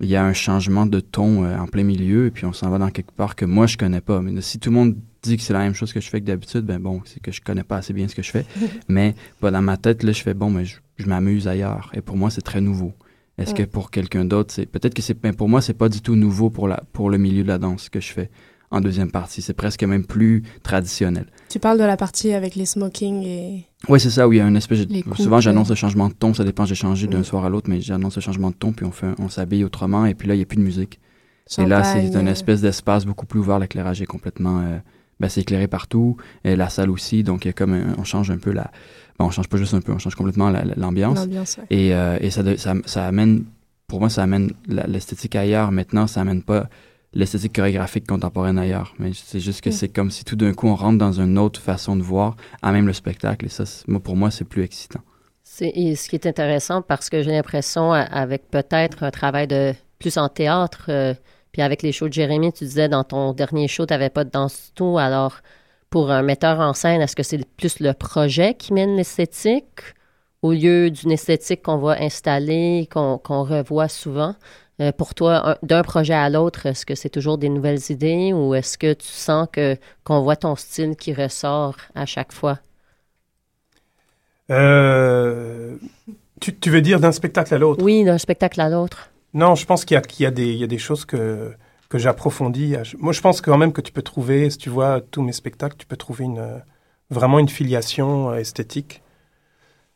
[0.00, 2.68] il y a un changement de ton euh, en plein milieu et puis on s'en
[2.68, 4.20] va dans quelque part que moi, je connais pas.
[4.20, 6.26] Mais si tout le monde dit que c'est la même chose que je fais que
[6.26, 8.44] d'habitude, ben bon, c'est que je connais pas assez bien ce que je fais.
[8.88, 11.90] Mais bah, dans ma tête, là, je fais, bon, mais je, je m'amuse ailleurs.
[11.94, 12.92] Et pour moi, c'est très nouveau.
[13.36, 16.00] Est-ce que pour quelqu'un d'autre, c'est peut-être que c'est mais pour moi c'est pas du
[16.00, 18.30] tout nouveau pour la pour le milieu de la danse que je fais
[18.74, 21.26] en deuxième partie, c'est presque même plus traditionnel.
[21.48, 24.40] Tu parles de la partie avec les smokings et Oui, c'est ça où il y
[24.40, 27.22] a une espèce de souvent j'annonce le changement de ton, ça dépend, j'ai changé d'un
[27.22, 30.06] soir à l'autre mais j'annonce le changement de ton puis on fait on s'habille autrement
[30.06, 30.98] et puis là il y a plus de musique.
[31.58, 34.78] et là c'est une espèce d'espace beaucoup plus ouvert, l'éclairage est complètement euh,
[35.20, 38.30] ben, c'est éclairé partout et la salle aussi donc il y a comme on change
[38.30, 38.70] un peu la
[39.18, 41.26] bon, on change pas juste un peu, on change complètement l'ambiance.
[41.70, 43.44] Et, euh, et ça, ça, ça, amène,
[43.86, 45.72] pour moi, ça amène l'esthétique ailleurs.
[45.72, 46.68] Maintenant, ça amène pas
[47.12, 48.94] l'esthétique chorégraphique contemporaine ailleurs.
[48.98, 49.72] Mais c'est juste que mm.
[49.72, 52.72] c'est comme si tout d'un coup, on rentre dans une autre façon de voir, à
[52.72, 53.46] même le spectacle.
[53.46, 55.00] Et ça, moi, pour moi, c'est plus excitant.
[55.42, 60.18] C'est ce qui est intéressant parce que j'ai l'impression, avec peut-être un travail de plus
[60.18, 61.14] en théâtre, euh,
[61.54, 64.24] puis avec les shows de Jérémy, tu disais dans ton dernier show, tu n'avais pas
[64.24, 65.36] de danse tout, alors
[65.88, 69.94] pour un metteur en scène, est-ce que c'est plus le projet qui mène l'esthétique?
[70.42, 74.34] Au lieu d'une esthétique qu'on va installer, qu'on revoit souvent?
[74.80, 78.52] Euh, pour toi, d'un projet à l'autre, est-ce que c'est toujours des nouvelles idées ou
[78.56, 82.58] est-ce que tu sens que qu'on voit ton style qui ressort à chaque fois?
[84.50, 85.76] Euh,
[86.40, 87.84] tu, veux dire d'un spectacle à l'autre?
[87.84, 89.10] Oui, d'un spectacle à l'autre.
[89.34, 91.54] Non, je pense qu'il y, a des choses que,
[91.88, 92.74] que j'approfondis.
[92.98, 95.76] Moi, je pense quand même que tu peux trouver, si tu vois tous mes spectacles,
[95.78, 96.58] tu peux trouver une, euh,
[97.10, 99.02] vraiment une filiation euh, esthétique.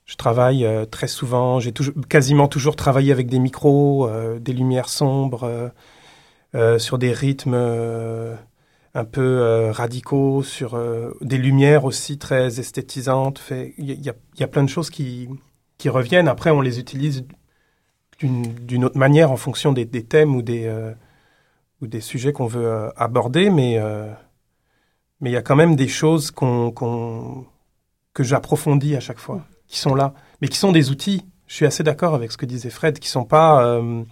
[0.05, 1.73] Je travaille euh, très souvent, j'ai
[2.09, 5.73] quasiment toujours travaillé avec des micros, des lumières sombres,
[6.79, 7.55] sur des rythmes
[8.95, 10.81] un peu radicaux, sur
[11.21, 13.43] des lumières aussi très esthétisantes.
[13.77, 15.29] Il y, a plein de choses qui
[15.87, 16.29] reviennent.
[16.29, 17.25] Après, on les utilise
[18.21, 20.67] d'une autre manière en fonction des, thèmes ou des
[21.81, 24.13] ou des sujets qu'on veut euh, aborder, mais euh,
[25.21, 29.95] mais il y a quand même des choses que j'approfondis à chaque fois, qui sont
[29.95, 31.25] là, mais qui sont des outils.
[31.47, 34.05] Je suis assez d'accord avec ce que disait Fred, qui sont pas euh,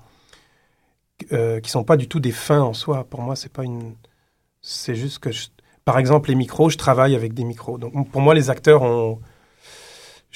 [1.64, 3.05] sont pas du tout des fins en soi.
[3.05, 3.95] Pour moi, c'est pas une,
[4.61, 5.31] c'est juste que,
[5.85, 7.79] par exemple, les micros, je travaille avec des micros.
[7.79, 9.21] Donc pour moi, les acteurs ont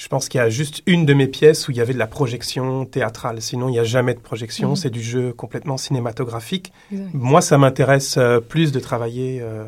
[0.01, 1.99] je pense qu'il y a juste une de mes pièces où il y avait de
[1.99, 3.39] la projection théâtrale.
[3.39, 4.69] Sinon, il n'y a jamais de projection.
[4.69, 4.75] Mhm.
[4.75, 6.73] C'est du jeu complètement cinématographique.
[7.13, 9.65] Moi, ça m'intéresse euh, plus de travailler euh,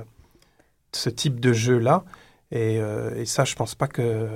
[0.92, 2.04] ce type de jeu-là.
[2.56, 4.28] Euh, et, ça, je pense pas que.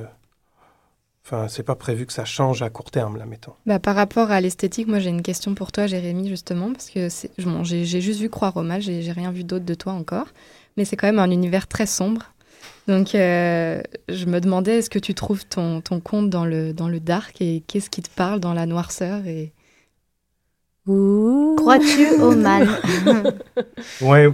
[1.26, 3.54] Enfin, c'est pas prévu que ça change à court terme, là, mettons.
[3.66, 7.08] Bah, par rapport à l'esthétique, moi, j'ai une question pour toi, Jérémy, justement, parce que
[7.64, 10.28] j'ai juste vu Croix-Romal, j'ai rien vu d'autre de toi encore.
[10.78, 12.34] Mais c'est quand même un univers très sombre.
[12.88, 16.88] Donc, euh, je me demandais, est-ce que tu trouves ton, ton compte dans le, dans
[16.88, 19.52] le dark et qu'est-ce qui te parle dans la noirceur et...
[20.86, 22.66] Crois-tu au mal?
[24.00, 24.30] Ouais,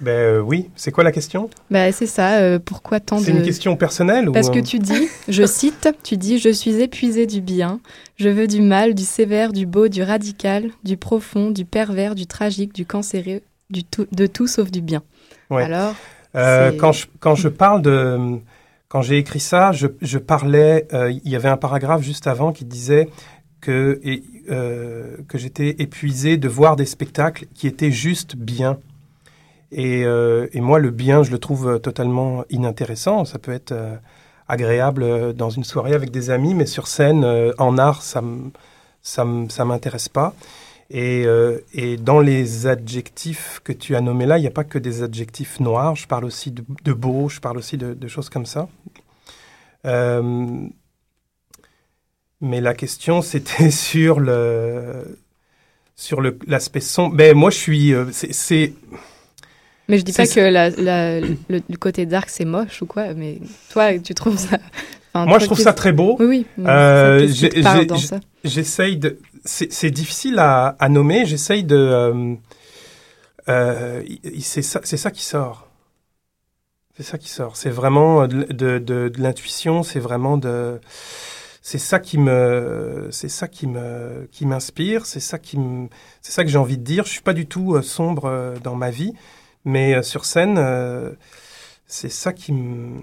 [0.00, 0.70] ben euh, oui.
[0.76, 1.50] C'est quoi la question?
[1.72, 2.38] Ben, C'est ça.
[2.38, 3.24] Euh, pourquoi tant de...
[3.24, 7.26] C'est une question personnelle Parce que tu dis, je cite, tu dis, je suis épuisé
[7.26, 7.80] du bien,
[8.14, 12.28] je veux du mal, du sévère, du beau, du radical, du profond, du pervers, du
[12.28, 15.02] tragique, du cancéreux, du tout, de tout sauf du bien.
[15.50, 15.64] Ouais.
[15.64, 15.96] Alors
[16.34, 18.38] euh, quand, je, quand je parle de...
[18.88, 20.86] Quand j'ai écrit ça, je, je parlais...
[20.92, 23.08] Euh, il y avait un paragraphe juste avant qui disait
[23.60, 24.00] que,
[25.28, 28.78] que j'étais épuisé de voir des spectacles qui étaient juste bien.
[29.72, 33.24] Et, et, moi, le bien, je le trouve totalement inintéressant.
[33.24, 33.74] Ça peut être
[34.46, 37.26] agréable dans une soirée avec des amis, mais sur scène,
[37.58, 40.34] en art, ça ne ça m'intéresse pas.
[40.90, 44.64] Et, euh, et, dans les adjectifs que tu as nommés là, il n'y a pas
[44.64, 45.94] que des adjectifs noirs.
[45.96, 48.68] Je parle aussi de, de beau, je parle aussi de, de choses comme ça.
[49.84, 50.66] Euh,
[52.40, 55.18] mais la question, c'était sur le
[55.94, 57.16] sur l'aspect sombre.
[57.16, 57.92] Ben moi, je suis.
[57.92, 58.72] Euh, c'est.
[59.88, 63.14] Mais je dis pas que la, la, le, côté dark c'est moche ou quoi.
[63.14, 63.38] Mais
[63.70, 64.58] toi, tu trouves ça.
[65.14, 66.16] moi, je trouve ça très beau.
[66.20, 66.66] Oui, oui.
[68.44, 71.24] J'essaye de c'est difficile à, à nommer.
[71.26, 71.76] J'essaye de.
[71.76, 72.34] Euh,
[73.48, 74.02] euh,
[74.40, 75.68] c'est ça, ça, qui sort.
[76.96, 77.56] C'est ça qui sort.
[77.56, 79.82] C'est vraiment de, de, de, l'intuition.
[79.82, 80.80] C'est vraiment de.
[81.62, 85.06] C'est ça qui me, c'est ça qui me, qui m'inspire.
[85.06, 85.88] C'est ça qui me,
[86.20, 87.04] c'est ça que j'ai envie de dire.
[87.04, 89.14] Je suis pas du tout euh, sombre euh, dans ma vie,
[89.64, 90.62] mais sur scène,
[91.86, 93.02] c'est ça qui me.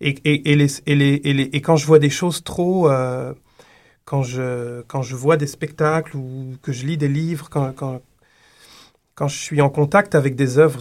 [0.00, 2.88] Et, et, et, les, et, les, et, les, et quand je vois des choses trop
[4.08, 8.00] quand je, quand je vois des spectacles ou que je lis des livres, quand, quand,
[9.14, 10.80] quand je suis en contact avec des œuvres,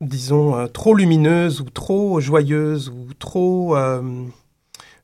[0.00, 4.02] disons, euh, trop lumineuses ou trop joyeuses ou trop euh,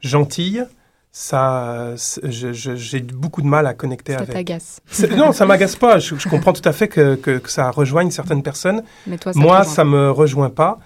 [0.01, 0.65] gentilles,
[1.13, 4.27] ça, j'ai beaucoup de mal à connecter avec.
[4.27, 4.81] Ça t'agace.
[5.17, 6.01] Non, ça m'agace pas.
[6.01, 8.83] Je, comprends tout à fait que, que, ça rejoigne certaines personnes.
[9.07, 10.81] Mais toi, ça Moi, ça me rejoint pas.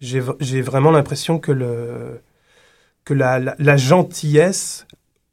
[0.00, 0.20] J'ai
[0.62, 2.20] vraiment l'impression que le
[3.04, 4.86] que la, la gentillesse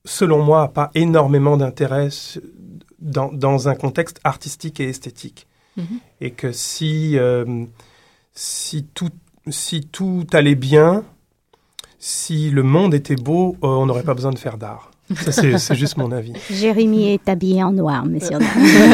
[0.06, 2.10] selon moi, n'a pas énormément d'intérêt
[3.00, 5.48] dans, dans, un contexte artistique et esthétique.
[5.76, 6.00] Mhm.
[6.22, 7.66] Et que si, euh,
[8.34, 9.10] si, tout,
[9.50, 11.04] si tout allait bien,
[12.00, 14.92] si le monde était beau, euh, on n'aurait pas besoin de faire d'art.
[15.16, 16.34] c'est juste mon avis.
[16.50, 18.40] Jérémy est habillé en noir, monsieur.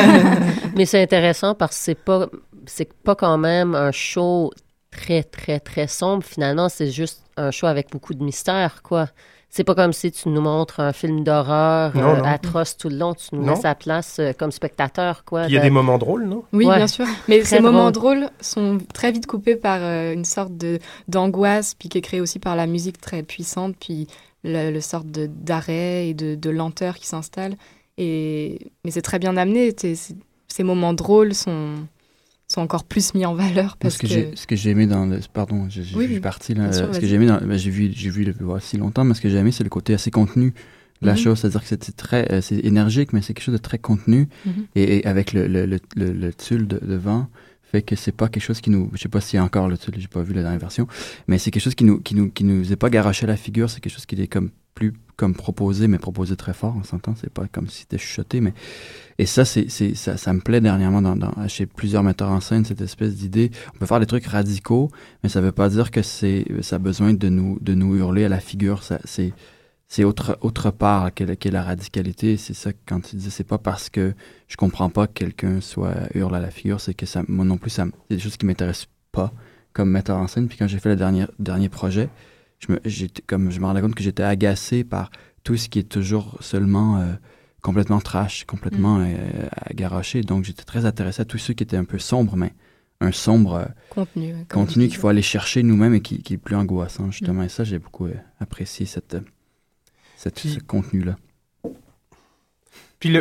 [0.75, 2.27] Mais c'est intéressant parce que c'est pas,
[2.65, 4.51] c'est pas quand même un show
[4.91, 6.23] très, très, très sombre.
[6.23, 9.07] Finalement, c'est juste un show avec beaucoup de mystère, quoi.
[9.53, 13.13] C'est pas comme si tu nous montres un film d'horreur euh, atroce tout le long.
[13.13, 15.47] Tu nous laisses à place euh, comme spectateur, quoi.
[15.47, 16.45] Il y a des moments drôles, non?
[16.53, 17.05] Oui, bien sûr.
[17.27, 21.89] Mais ces moments drôles sont très vite coupés par euh, une sorte de d'angoisse, puis
[21.89, 24.07] qui est créée aussi par la musique très puissante, puis
[24.45, 27.57] le, sorte de d'arrêt et de, de, lenteur qui s'installe.
[27.97, 29.75] Et mais c'est très bien amené.
[29.77, 31.73] Ces moments drôles sont
[32.51, 35.67] sont encore plus mis en valeur parce que, ce que j'ai aimé dans le pardon
[35.69, 38.77] j'ai oui, parti là ce que j'ai aimé ben, j'ai vu j'ai vu le si
[38.77, 40.53] longtemps mais ce que j'ai aimé c'est le côté assez contenu
[41.01, 41.17] de la mhm.
[41.17, 44.27] chose c'est-à-dire que c'était très euh, c'est énergique mais c'est quelque chose de très contenu
[44.45, 44.65] mhm.
[44.75, 47.27] et, avec le le, le, le, tulle de, devant
[47.71, 50.07] fait que c'est pas quelque chose qui nous je sais pas a encore tulle j'ai
[50.07, 50.87] pas vu la dernière version
[51.27, 53.37] mais c'est quelque chose qui nous qui nous qui nous est pas garoché à la
[53.37, 56.83] figure c'est quelque chose qui est comme plus comme proposé, mais proposé très fort, on
[56.83, 58.55] s'entend, c'est pas comme si c'était chuchoté, mais...
[59.19, 61.15] Et ça, c'est, ça, ça me plaît dernièrement
[61.47, 63.51] chez plusieurs metteurs en scène, cette espèce d'idée.
[63.75, 64.89] On peut faire des trucs radicaux,
[65.21, 68.25] mais ça veut pas dire que c'est, ça a besoin de nous, de nous hurler
[68.25, 68.81] à la figure.
[68.81, 69.31] Ça, c'est,
[69.91, 72.37] c'est autre, autre part qu'est la radicalité.
[72.37, 74.13] C'est ça, quand tu disais, c'est pas parce que
[74.47, 77.57] je comprends pas que quelqu'un soit hurle à la figure, c'est que ça, moi non
[77.57, 79.33] plus, ça, c'est des choses qui m'intéressent pas
[79.73, 80.47] comme metteur en scène.
[80.47, 82.07] Puis quand j'ai fait le dernier, dernier projet,
[82.59, 82.79] je me,
[83.27, 85.11] comme je me rendais compte que j'étais agacé par
[85.43, 87.11] tout ce qui est toujours seulement euh,
[87.61, 89.07] complètement trash, complètement mm.
[89.07, 90.21] euh, garoché.
[90.21, 92.53] Donc j'étais très intéressé à tous ceux qui étaient un peu sombres, mais
[93.01, 96.55] un sombre euh, contenu, contenu qu'il faut aller chercher nous-mêmes et qui, qui, est plus
[96.55, 97.41] angoissant justement.
[97.41, 97.47] Mm.
[97.47, 98.07] Et ça, j'ai beaucoup
[98.39, 99.17] apprécié cette,
[100.21, 101.15] cette ce contenu-là.
[102.99, 103.17] Puis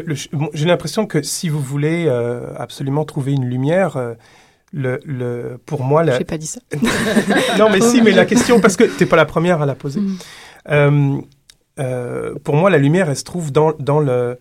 [0.53, 2.09] j'ai l'impression que si vous voulez
[2.57, 3.97] absolument trouver une lumière,
[4.73, 6.05] le, le, pour moi...
[6.05, 6.19] La...
[6.19, 6.61] J'ai pas dit ça.
[7.59, 9.75] non, mais si, mais la question, parce que tu n'es pas la première à la
[9.75, 10.01] poser.
[10.01, 10.19] Mm.
[10.71, 11.21] Euh,
[11.79, 14.39] euh, pour moi, la lumière, elle se trouve dans, dans, le,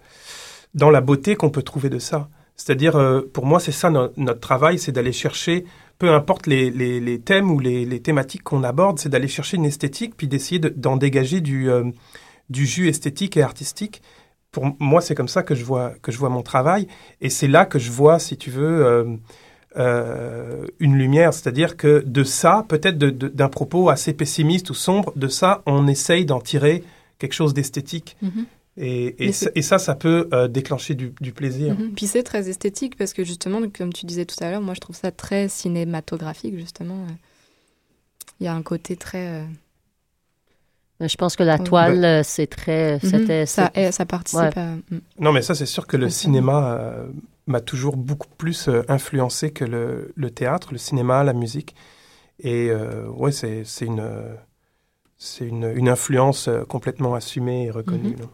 [0.75, 2.29] dans la beauté qu'on peut trouver de ça.
[2.55, 5.65] C'est-à-dire, euh, pour moi, c'est ça notre travail, c'est d'aller chercher,
[5.97, 9.57] peu importe les, les, les thèmes ou les, les thématiques qu'on aborde, c'est d'aller chercher
[9.57, 11.85] une esthétique, puis d'essayer d'en dégager du, euh,
[12.49, 14.01] du jus esthétique et artistique.
[14.51, 16.87] Pour moi, c'est comme ça que je vois, que je vois mon travail.
[17.21, 19.19] Et c'est là que je vois, si tu veux
[19.77, 25.27] euh, une lumière, c'est-à-dire que de ça, peut-être d'un propos assez pessimiste ou sombre, de
[25.27, 26.83] ça, on essaye d'en tirer
[27.19, 28.17] quelque chose d'esthétique.
[28.21, 28.45] Mhm.
[28.77, 31.77] Et, et, ça, ça, peut euh, déclencher du, plaisir.
[31.77, 31.93] Mhm.
[31.95, 34.79] Puis c'est très esthétique parce que justement, comme tu disais tout à l'heure, moi je
[34.79, 37.05] trouve ça très cinématographique, justement.
[38.39, 39.43] Il y a un côté très...
[41.01, 42.99] Euh, je pense que la toile, bah c'est très...
[43.03, 43.45] Mhm.
[43.45, 44.75] ça, ça participe à...
[44.91, 44.99] Mm.
[45.19, 47.07] Non, mais ça, c'est sûr que le cinéma
[47.49, 51.75] m'a toujours beaucoup plus euh, influencé que le, le, théâtre, le cinéma, la musique.
[52.39, 54.03] Et euh, ouais, c'est une,
[55.17, 58.15] c'est une, une, influence euh, complètement assumée et reconnue.
[58.15, 58.27] Mhm.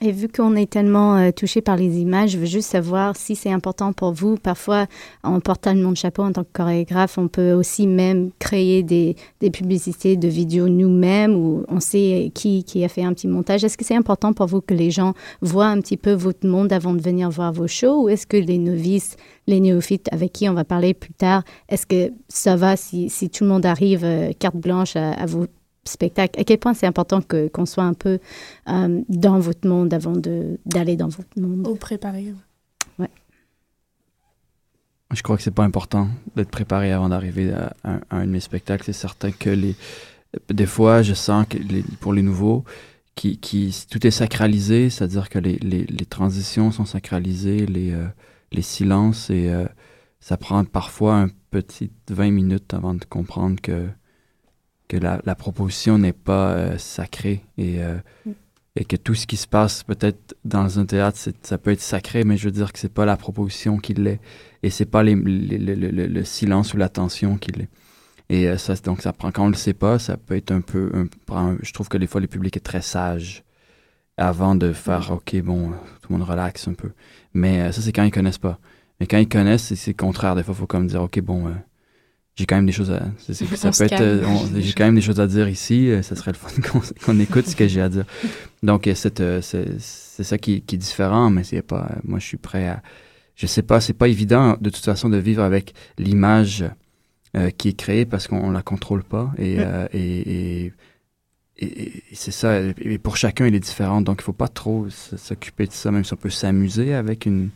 [0.00, 3.34] Et vu qu'on est tellement euh, touché par les images, je veux juste savoir si
[3.34, 4.36] c'est important pour vous.
[4.36, 4.86] Parfois,
[5.24, 9.16] en portant le de chapeau en tant que chorégraphe, on peut aussi même créer des,
[9.40, 13.64] des publicités de vidéos nous-mêmes où on sait qui, qui a fait un petit montage.
[13.64, 16.72] Est-ce que c'est important pour vous que les gens voient un petit peu votre monde
[16.72, 18.04] avant de venir voir vos shows?
[18.04, 19.16] Ou est-ce que les novices,
[19.48, 23.30] les néophytes avec qui on va parler plus tard, est-ce que ça va si, si
[23.30, 25.46] tout le monde arrive euh, carte blanche à, à vous
[25.88, 26.38] spectacle.
[26.40, 28.18] À quel point c'est important que, qu'on soit un peu
[28.68, 31.66] euh, dans votre monde avant de, d'aller dans votre monde?
[31.66, 32.34] Ou préparé.
[32.98, 33.10] Ouais.
[35.12, 38.84] Je crois que c'est pas important d'être préparé avant d'arriver à, un de mes spectacles.
[38.84, 39.74] C'est certain que les,
[40.50, 42.64] des fois, je sens que les, pour les nouveaux,
[43.14, 48.06] qui, qui, tout est sacralisé, c'est-à-dire que les, les, les, transitions sont sacralisées, les, euh,
[48.52, 49.66] les silences, et euh,
[50.20, 53.88] ça prend parfois un petit 20 minutes avant de comprendre que
[54.88, 58.32] que la, la proposition n'est pas euh, sacrée et, euh, mm.
[58.76, 62.24] et que tout ce qui se passe peut-être dans un théâtre, ça peut être sacré,
[62.24, 64.20] mais je veux dire que c'est pas la proposition qui l'est
[64.62, 67.68] et c'est pas les, le silence ou l'attention qui l'est.
[68.30, 70.62] Et euh, ça, donc ça prend quand on le sait pas, ça peut être un
[70.62, 70.90] peu,
[71.62, 73.44] je trouve que des fois le public est très sage
[74.16, 75.14] avant de faire, mm.
[75.14, 75.70] ok bon,
[76.00, 76.92] tout le monde relaxe un peu.
[77.34, 78.58] Mais ça c'est quand ils connaissent pas.
[79.00, 80.34] Mais quand ils connaissent, c'est le contraire.
[80.34, 81.54] Des fois, il faut comme dire, ok bon
[82.38, 84.22] j'ai quand même des choses à ça peut être euh,
[84.58, 87.46] j'ai quand même des choses à dire ici euh, ça serait le fun qu'on écoute
[87.48, 88.04] ce que j'ai à dire.
[88.62, 89.20] Donc euh, c'est
[89.80, 92.80] c'est ça qui, qui, est différent mais c'est pas moi je suis prêt à
[93.34, 96.64] je sais pas c'est pas évident de toute façon de vivre avec l'image
[97.56, 99.58] qui est créée parce qu'on la contrôle pas et,
[99.92, 100.72] et, et,
[101.58, 104.00] et c'est ça et pour chacun il est différent.
[104.00, 107.50] Donc il faut pas trop s'occuper de ça même si on peut s'amuser avec une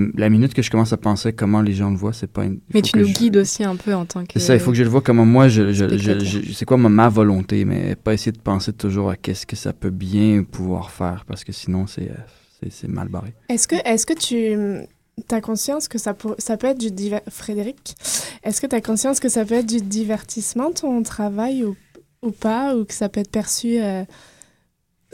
[0.00, 2.44] mais la minute que je commence à penser comment les gens le voient, c'est pas
[2.44, 2.60] une.
[2.72, 4.32] Mais tu nous guides aussi un peu en tant que.
[4.34, 6.76] C'est ça, il faut que je le vois comment moi, je, je, je, c'est quoi
[6.76, 10.90] ma, volonté, mais pas essayer de penser toujours à qu'est-ce que ça peut bien pouvoir
[10.90, 13.34] faire, parce que sinon, c'est, euh, c'est, mal barré.
[13.48, 14.86] Est-ce que, est-ce que tu.
[15.30, 17.94] as conscience que ça, peut, ça peut être du Frédéric,
[18.42, 21.76] est-ce que tu as conscience que ça peut être du divertissement ton travail ou,
[22.22, 24.04] ou pas, ou que ça peut être perçu euh,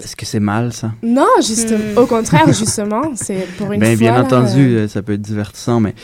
[0.03, 0.93] est-ce que c'est mal, ça?
[1.03, 1.79] Non, justement.
[1.95, 1.99] Hmm.
[1.99, 4.11] Au contraire, justement, c'est pour une ben, fois...
[4.11, 5.95] Bien entendu, euh, ça peut être divertissant, mais...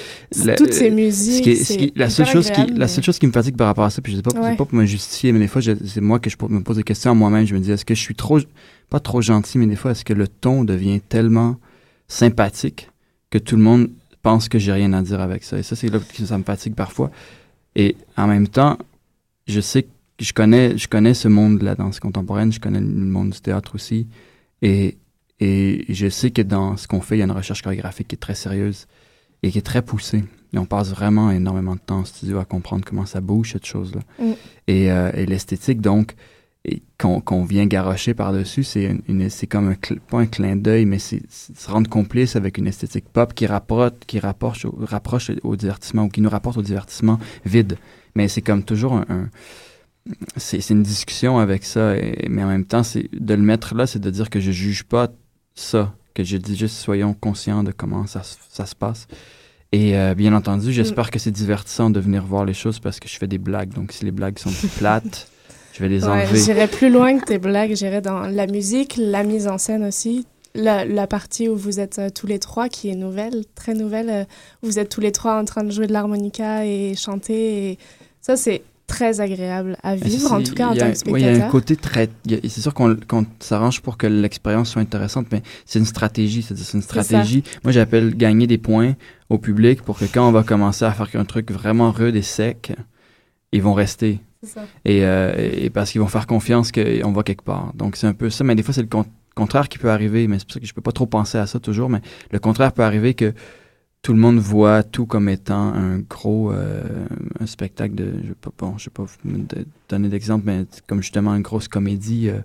[0.57, 3.85] toutes ces musiques, la, seule chose qui, la seule chose qui me fatigue par rapport
[3.85, 6.19] à ça, puis je sais pas, pas pour me justifier, mais des fois, c'est moi
[6.19, 7.47] que je me pose des questions à moi-même.
[7.47, 8.39] Je me dis, est-ce que je suis trop...
[8.89, 11.57] Pas trop gentil, mais des fois, est-ce que le ton devient tellement
[12.07, 12.89] sympathique
[13.31, 13.91] que tout le monde
[14.23, 15.59] pense que j'ai rien à dire avec ça?
[15.59, 17.11] Et ça, c'est là que ça me fatigue parfois.
[17.75, 18.79] Et en même temps,
[19.49, 22.81] je sais que je connais, je connais ce monde de la danse contemporaine, je connais
[22.81, 24.07] le monde du théâtre aussi.
[24.63, 24.99] Et,
[25.41, 28.15] et je sais que dans ce qu'on fait, il y a une recherche chorégraphique qui
[28.15, 28.87] est très sérieuse
[29.43, 30.25] et qui est très poussée.
[30.53, 33.67] Et on passe vraiment énormément de temps en studio à comprendre comment ça bouge, cette
[33.67, 34.01] chose-là.
[34.19, 34.33] Mm.
[34.69, 36.15] Et, euh, et l'esthétique, donc,
[36.99, 41.23] qu'on vient garrocher par-dessus, c'est une, c'est comme un, pas un clin d'œil, mais c'est
[41.31, 46.05] se rendre complice avec une esthétique pop qui rapproche, qui rapproche, au, rapproche au divertissement
[46.05, 47.77] ou qui nous rapporte au divertissement vide.
[48.15, 49.29] Mais c'est comme toujours un
[50.37, 51.95] c'est une discussion avec ça,
[52.29, 54.85] mais en même temps, c'est de le mettre là, c'est de dire que je juge
[54.85, 55.09] pas
[55.55, 59.07] ça, que je dis juste soyons conscients de comment ça, ça se passe.
[59.73, 63.09] Et euh, bien entendu, j'espère que c'est divertissant de venir voir les choses parce que
[63.09, 63.75] je fais des blagues.
[63.75, 65.29] Donc, si les blagues sont plates,
[65.73, 66.39] je vais les enlever.
[66.39, 67.75] J'irai plus loin que tes blagues.
[67.75, 70.27] J'irai dans la musique, la mise en scène aussi.
[70.55, 74.09] La, la partie où vous êtes euh, tous les trois, qui est nouvelle, très nouvelle.
[74.09, 74.25] Euh,
[74.63, 77.73] vous êtes tous les trois en train de jouer de l'harmonica et chanter.
[77.73, 77.79] Et
[78.23, 81.31] ça, c'est très agréable à vivre, en tout cas en tant que spectateur.
[81.31, 82.09] il y a un côté très...
[82.29, 86.43] C'est sûr qu'on s'arrange pour que l'expérience soit intéressante, mais c'est une stratégie.
[86.43, 87.43] C'est une stratégie.
[87.65, 88.95] Moi, j'appelle gagner des points
[89.29, 92.23] au public pour que quand on va commencer à faire un truc vraiment rude et
[92.23, 92.73] sec,
[93.53, 94.21] ils vont rester.
[94.43, 94.65] Ça.
[94.85, 97.73] Et, euh, et, parce qu'ils vont faire confiance qu'on va quelque part.
[97.75, 98.45] Donc, c'est un peu ça.
[98.45, 100.29] Mais des fois, c'est le contraire qui peut arriver.
[100.29, 101.91] Mais c'est pour ça que je peux pas trop penser à ça toujours.
[101.91, 103.35] Mais le contraire peut arriver que
[104.07, 106.81] tout le monde voit tout comme étant un gros euh,
[107.41, 109.05] un spectacle de je sais pas je sais pas
[109.89, 112.39] donner d'exemple mais comme justement une grosse comédie euh,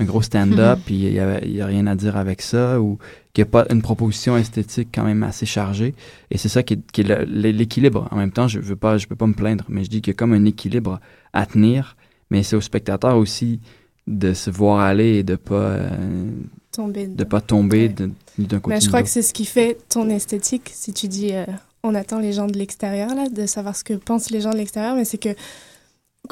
[0.00, 2.98] un gros stand-up puis il y, a, rien à dire avec ça ou
[3.32, 5.94] qu'il n'y a pas une proposition esthétique quand même assez chargée.
[6.32, 8.08] Et c'est ça qui est, l'équilibre.
[8.10, 10.14] En même temps je veux pas je peux pas me plaindre mais je dis qu'il
[10.14, 10.98] y a comme un équilibre
[11.32, 11.96] à tenir
[12.30, 13.60] mais c'est au spectateur aussi
[14.08, 16.28] de se voir aller et de pas euh,
[16.72, 17.88] tomber de pas tomber
[18.38, 21.30] d'un côté mais je crois que c'est ce qui fait ton esthétique si tu dis
[21.32, 21.44] euh,
[21.82, 24.56] on attend les gens de l'extérieur là de savoir ce que pensent les gens de
[24.56, 25.34] l'extérieur mais c'est que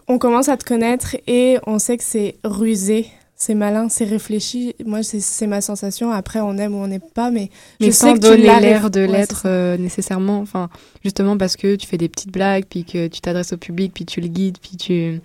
[0.09, 3.11] on commence à te connaître et on sait que c'est rusé
[3.42, 4.76] c'est malin, c'est réfléchi.
[4.86, 6.12] Moi, c'est ma sensation.
[6.12, 7.50] Après, on aime ou on n'aime pas, mais,
[7.80, 10.38] mais je sans sais donner l'air de l'être euh, nécessairement.
[10.38, 10.68] Enfin,
[11.03, 14.05] justement parce que tu fais des petites blagues, puis que tu t'adresses au public, puis
[14.05, 15.20] tu le guides, puis tu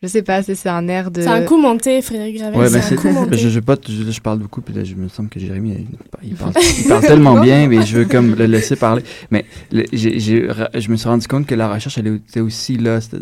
[0.00, 1.22] je sais pas, c'est un air de.
[1.22, 2.60] C'est un coup monté, Frédéric Gravel.
[2.60, 3.36] Ouais, c'est un coup monté.
[3.36, 5.88] Je, je, pas, je, je, parle beaucoup, puis là, je me semble que Jérémy,
[6.22, 9.02] il, parle, il parle tellement bien, mais je veux comme le laisser parler.
[9.32, 13.00] Mais je me suis rendu compte que la recherche, elle était aussi là.
[13.00, 13.16] Je,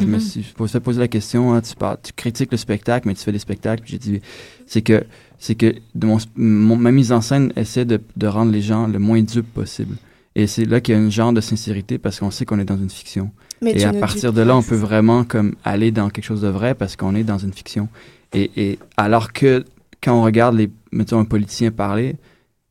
[0.00, 0.20] je me mm-hmm.
[0.20, 3.32] suis fait poser la question, hein, tu, parles, tu critiques le spectacle, mais tu fais
[3.32, 3.82] des spectacles.
[3.84, 4.20] J'ai dit,
[4.66, 5.02] c'est que,
[5.40, 9.00] c'est que mon, mon, ma mise en scène essaie de, de rendre les gens le
[9.00, 9.96] moins dupes possible.
[10.36, 12.64] Et c'est là qu'il y a un genre de sincérité parce qu'on sait qu'on est
[12.64, 13.32] dans une fiction
[13.64, 16.74] et à partir de là, on peut vraiment comme aller dans quelque chose de vrai
[16.74, 17.88] parce qu'on est dans une fiction.
[18.32, 19.64] Et, et, alors que
[20.02, 22.16] quand on regarde les, mettons, un politicien parler,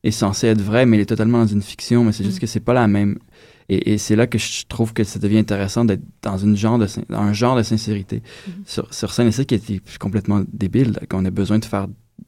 [0.04, 2.42] est censé être vrai, mais il est totalement dans une fiction, mais c'est juste mm.
[2.42, 3.20] que c'est pas la même.
[3.68, 6.80] Et, et c'est là que je trouve que ça devient intéressant d'être dans, une genre
[6.80, 8.24] de, dans un genre de sincérité.
[8.48, 8.52] Mm.
[8.66, 11.88] Sur, sur, scène, et c'est qui est complètement débile, qu'on a besoin de faire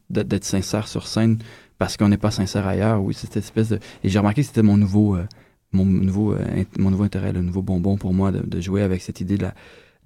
[0.10, 1.40] d'être sincère sur scène
[1.78, 3.02] parce qu'on n'est pas sincère ailleurs.
[3.02, 3.80] Oui, cette espèce de...
[4.04, 5.16] Et j'ai remarqué que c'était mon nouveau...
[5.16, 5.26] Euh,
[5.74, 9.22] mon nouveau, euh, mon nouveau intérêt, le nouveau bonbon pour moi de, jouer avec cette
[9.22, 9.48] idée de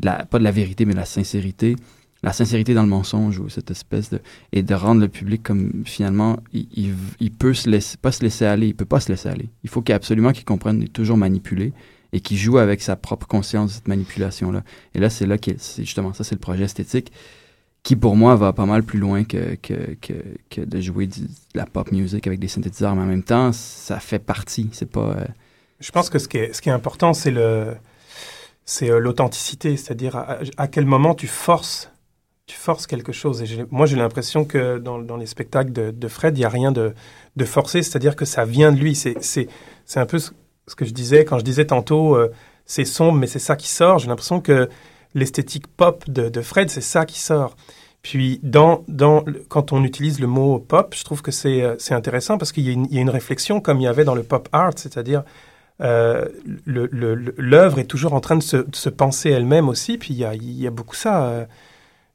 [0.04, 1.76] la, pas de la vérité, mais de la sincérité.
[2.24, 4.20] La sincérité dans le mensonge ou cette espèce de.
[4.52, 8.46] Et de rendre le public comme finalement, il, il, peut se laisser, pas se laisser
[8.46, 9.50] aller, il peut pas se laisser aller.
[9.64, 11.74] Il faut qu'il absolument qu'il comprenne qu'il est toujours manipulé
[12.14, 14.64] et qu'il joue avec sa propre conscience de cette manipulation-là.
[14.96, 17.12] Et là, c'est là que justement ça, c'est le projet esthétique
[17.84, 20.14] qui pour moi va pas mal plus loin que, que, que,
[20.50, 21.14] que de jouer de
[21.54, 24.70] la pop music avec des synthétiseurs, mais en même temps, ça fait partie.
[24.72, 25.18] C'est pas.
[25.20, 25.26] Euh,
[25.80, 27.76] je pense que ce qui est, important, c'est euh,
[29.00, 30.16] l'authenticité, c'est-à-dire
[30.58, 31.92] à, quel moment tu forces,
[32.88, 33.42] quelque chose.
[33.42, 36.94] Et moi, j'ai l'impression que dans, les spectacles de, Fred, il n'y a rien de,
[37.46, 38.96] forcé, c'est-à-dire que ça vient de lui.
[38.96, 39.48] C'est,
[39.96, 40.32] un peu ce,
[40.76, 42.32] que je disais quand je disais tantôt, euh,
[42.66, 44.00] c'est sombre, mais c'est ça qui sort.
[44.00, 44.70] J'ai l'impression que
[45.14, 47.56] l'esthétique pop de, Fred, c'est ça qui sort.
[48.02, 48.40] Puis,
[49.50, 52.96] quand on utilise le mot pop, je trouve que c'est, euh, intéressant parce qu'il y,
[52.96, 55.24] y, a une réflexion comme il y avait dans le pop art, c'est-à-dire
[55.82, 56.26] euh,
[56.66, 59.98] l'œuvre est toujours en train de se, se penser elle-même aussi.
[59.98, 61.46] Puis il y a, beaucoup ça euh,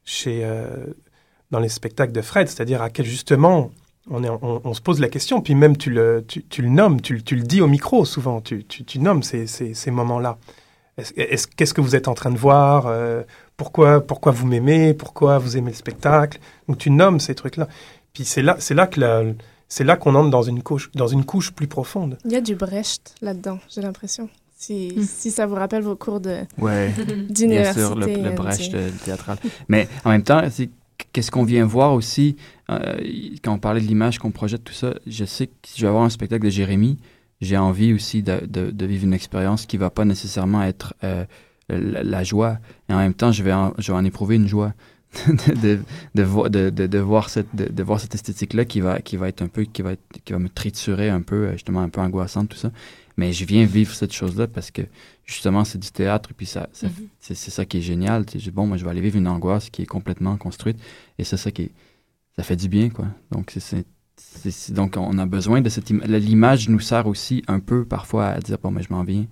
[0.05, 0.87] chez, euh,
[1.51, 3.71] dans les spectacles de Fred, c'est-à-dire à quel justement
[4.11, 6.25] on, se pose la question, puis même tu le,
[6.63, 8.65] nommes, tu, le dis au micro souvent, tu,
[8.99, 10.39] nommes ces, moments-là.
[10.97, 12.93] Est-ce, qu'est-ce que vous êtes en train de voir
[13.57, 14.03] pourquoi,
[14.33, 16.41] vous m'aimez Pourquoi vous aimez le spectacle?
[16.67, 17.69] Donc tu nommes ces trucs-là.
[18.13, 19.23] Puis c'est là, là que la,
[19.71, 22.19] c'est là qu'on entre dans une couche, dans une couche plus profonde.
[22.27, 24.29] Il y a du Brecht là-dedans, j'ai l'impression.
[24.59, 25.03] Si, hmm.
[25.05, 26.93] si, ça vous rappelle vos cours de ouais,
[27.31, 29.39] Bien sûr, le, le Brecht euh, théâtral.
[29.69, 30.43] Mais en même temps,
[31.13, 32.37] qu'est-ce qu'on vient voir aussi
[32.71, 33.01] euh,
[33.43, 34.95] quand on parlait de l'image qu'on projette, tout ça.
[35.07, 36.99] Je sais que si je vais avoir un spectacle de Jérémy,
[37.41, 41.25] j'ai envie aussi de, de, vivre une expérience qui va pas nécessairement être euh,
[41.69, 42.59] la, joie.
[42.89, 44.75] Et en même temps, je vais je vais en éprouver une joie.
[45.27, 45.81] de,
[46.15, 49.49] de, de, de, voir cette, de, voir cette esthétique-là qui va, qui va être un
[49.49, 52.51] peu, qui va, être, qui va me triturer un peu, euh, justement un peu angoissante,
[52.51, 52.71] tout ça.
[53.17, 54.83] Mais je viens vivre cette chose-là parce que
[55.25, 56.89] justement, c'est du théâtre, et puis ça, mm-hmm.
[57.21, 58.25] c'est, ça qui est génial.
[58.25, 60.79] Tu bon, moi, je vais aller vivre une angoisse qui est complètement construite,
[61.19, 61.73] et c'est ça qui est,
[62.37, 63.07] ça fait du bien, quoi.
[63.33, 63.85] Donc, c'est,
[64.73, 68.59] donc on a besoin de cette L'image nous sert aussi un peu parfois à dire,
[68.59, 69.27] bon, mais je m'en viens,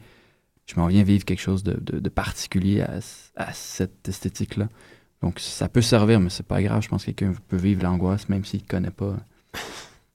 [0.67, 2.99] je m'en viens vivre quelque chose de, de, particulier à,
[3.37, 4.69] à cette esthétique-là.
[5.23, 6.83] Donc, ça peut servir, mais c'est pas grave.
[6.83, 9.17] Je pense que quelqu'un peut vivre l'angoisse, même s'il ne connaît pas.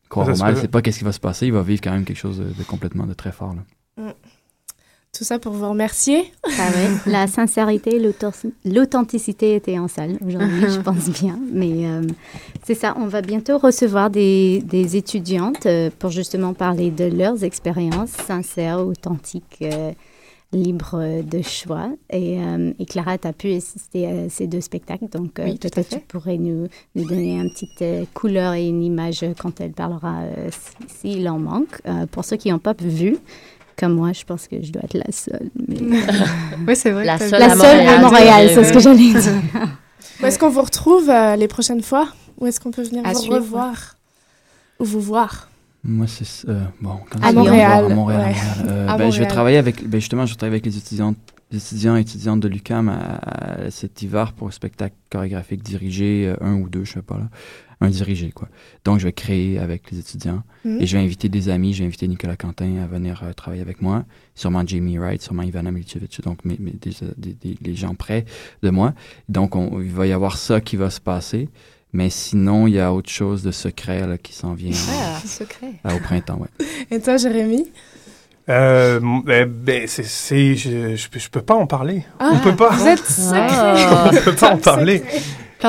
[0.09, 1.47] Croire mal, c'est pas qu'est-ce qui va se passer.
[1.47, 3.55] Il va vivre quand même quelque chose de, complètement de très fort.
[3.97, 4.11] Mm.
[5.15, 6.31] Tout ça pour vous remercier.
[6.57, 6.69] Ah
[7.05, 8.01] La sincérité,
[8.65, 11.39] l'authenticité étaient en salle aujourd'hui, je pense bien.
[11.51, 12.01] Mais euh,
[12.63, 17.43] c'est ça, on va bientôt recevoir des, des étudiantes euh, pour justement parler de leurs
[17.43, 19.59] expériences sincères, authentiques.
[19.61, 19.91] Euh,
[20.53, 21.89] libre de choix.
[22.09, 25.89] Et, euh, et Clara, tu as pu assister à ces deux spectacles, donc euh, peut-être
[25.89, 30.21] tu pourrais nous, nous, donner une petite euh, couleur et une image quand elle parlera,
[30.87, 31.81] s'il en manque.
[32.11, 33.17] pour ceux qui n'ont pas vu,
[33.77, 35.49] comme moi, je pense que je dois être la seule.
[35.67, 35.77] Mais...
[36.67, 37.05] oui, c'est vrai.
[37.05, 39.41] La seule, la à, seule Montréal, à Montréal, c'est ce que j'allais dire.
[40.21, 42.07] Où est-ce qu'on vous retrouve les prochaines fois?
[42.39, 43.97] Où est-ce qu'on peut venir vous revoir?
[44.79, 45.49] Ou vous voir?
[45.83, 46.99] Moi, c'est euh, bon.
[47.09, 48.35] Quand à, Montréal, à Montréal.
[48.65, 51.13] Euh, ben, Je vais travailler avec, ben, justement, je travaille avec les étudiants,
[51.51, 56.35] les étudiants et étudiantes de l'UCAM à, cet hiver pour un spectacle chorégraphique dirigé, euh,
[56.41, 57.29] un ou deux, je sais pas là,
[57.81, 58.47] un dirigé quoi.
[58.85, 60.81] Donc, je vais créer avec les étudiants mhm.
[60.81, 61.73] et je vais inviter des amis.
[61.73, 64.05] Je vais inviter Nicolas Quentin à venir euh, travailler avec moi,
[64.35, 68.25] sûrement Jamie Wright, sûrement Ivana Milicevic, donc mes, mes des, des, les gens près
[68.61, 68.93] de moi.
[69.27, 71.49] Donc, on, il va y avoir ça qui va se passer.
[71.93, 74.75] Mais sinon, il y a autre chose de secret là, qui s'en vient.
[74.89, 75.73] Ah, secret.
[75.85, 76.65] au printemps, ouais.
[76.89, 77.67] Et toi, Jérémy?
[78.49, 82.03] Euh, ben, ben c'est, je, je, peux pas en parler.
[82.19, 82.71] Ah, on peut pas.
[82.71, 83.47] Vous êtes secret.
[83.49, 84.09] Ah.
[84.11, 85.03] on peut pas en parler.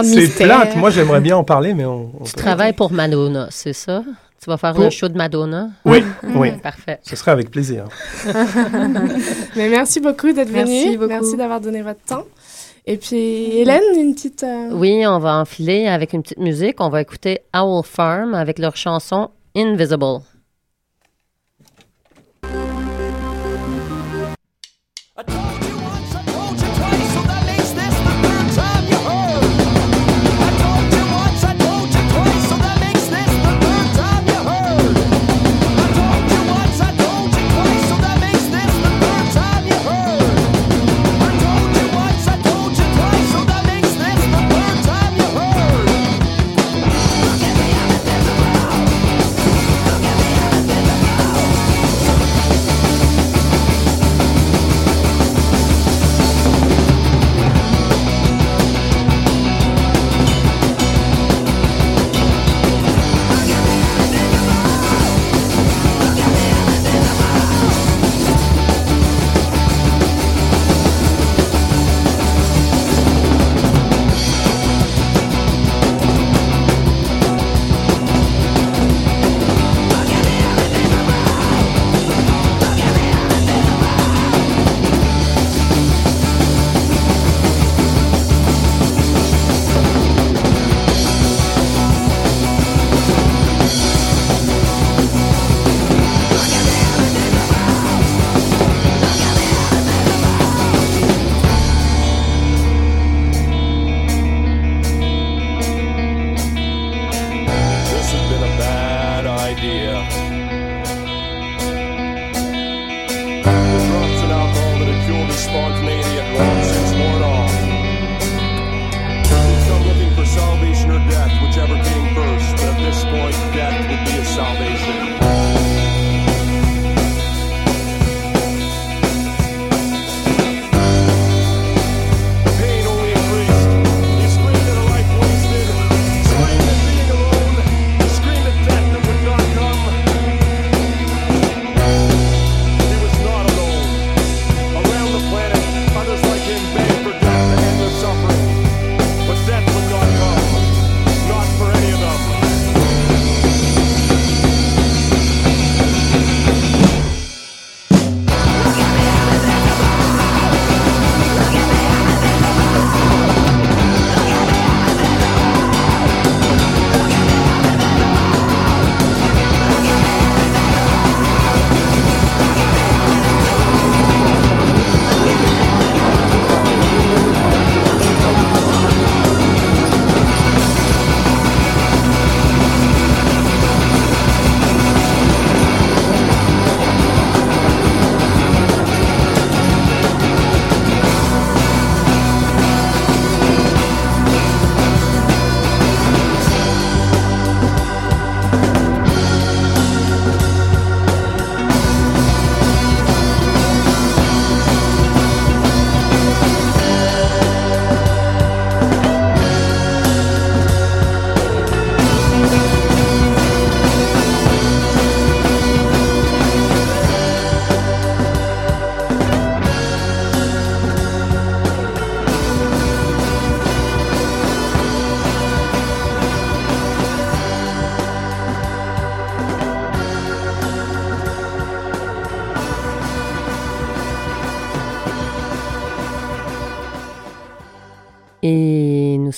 [0.02, 0.76] C'est plate.
[0.76, 2.10] Moi, j'aimerais bien en parler, mais on.
[2.24, 4.02] tu travailles pour Madonna, c'est ça?
[4.42, 5.70] Tu vas faire un show de Madonna?
[5.84, 6.04] Oui,
[6.34, 6.52] oui.
[6.62, 6.98] Parfait.
[7.02, 7.84] Ce serait avec plaisir.
[9.56, 10.64] mais merci beaucoup d'être venu.
[10.64, 11.08] Merci beaucoup.
[11.08, 12.24] Merci d'avoir donné votre temps.
[12.86, 14.44] Et puis, Hélène, une petite...
[14.72, 16.80] Oui, on va enfiler avec une petite musique.
[16.80, 20.20] On va écouter Owl Farm avec leur chanson Invisible.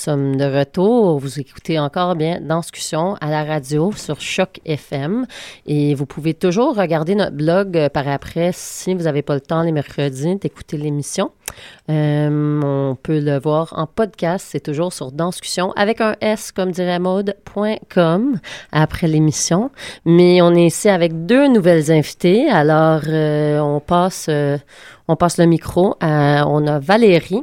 [0.07, 1.19] Sommes de retour.
[1.19, 5.27] Vous écoutez encore bien Danscussion à la radio sur Choc FM.
[5.67, 9.41] Et vous pouvez toujours regarder notre blog euh, par après si vous n'avez pas le
[9.41, 11.33] temps les mercredis d'écouter l'émission.
[11.91, 14.47] Euh, on peut le voir en podcast.
[14.49, 18.39] C'est toujours sur Danscussion avec un S, comme dirait mode.com
[18.71, 19.73] après l'émission.
[20.05, 22.49] Mais on est ici avec deux nouvelles invitées.
[22.49, 24.31] Alors, euh, on passe,
[25.09, 25.97] on passe le micro.
[25.99, 27.43] À, on a Valérie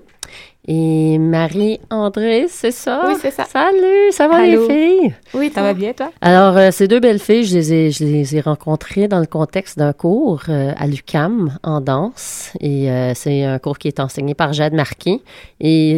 [0.66, 3.04] et Marie-André, c'est ça?
[3.08, 3.44] Oui, c'est ça.
[3.44, 5.14] Salut, ça va les filles?
[5.34, 6.10] Oui, ça va bien, toi?
[6.22, 9.26] Alors, euh, ces deux belles filles, je les ai, je les ai rencontrées dans le
[9.26, 12.54] contexte d'un cours euh, à l'UCAM en danse.
[12.62, 15.22] Et euh, c'est un cours qui est enseigné par Jade Marquis.
[15.60, 15.98] Et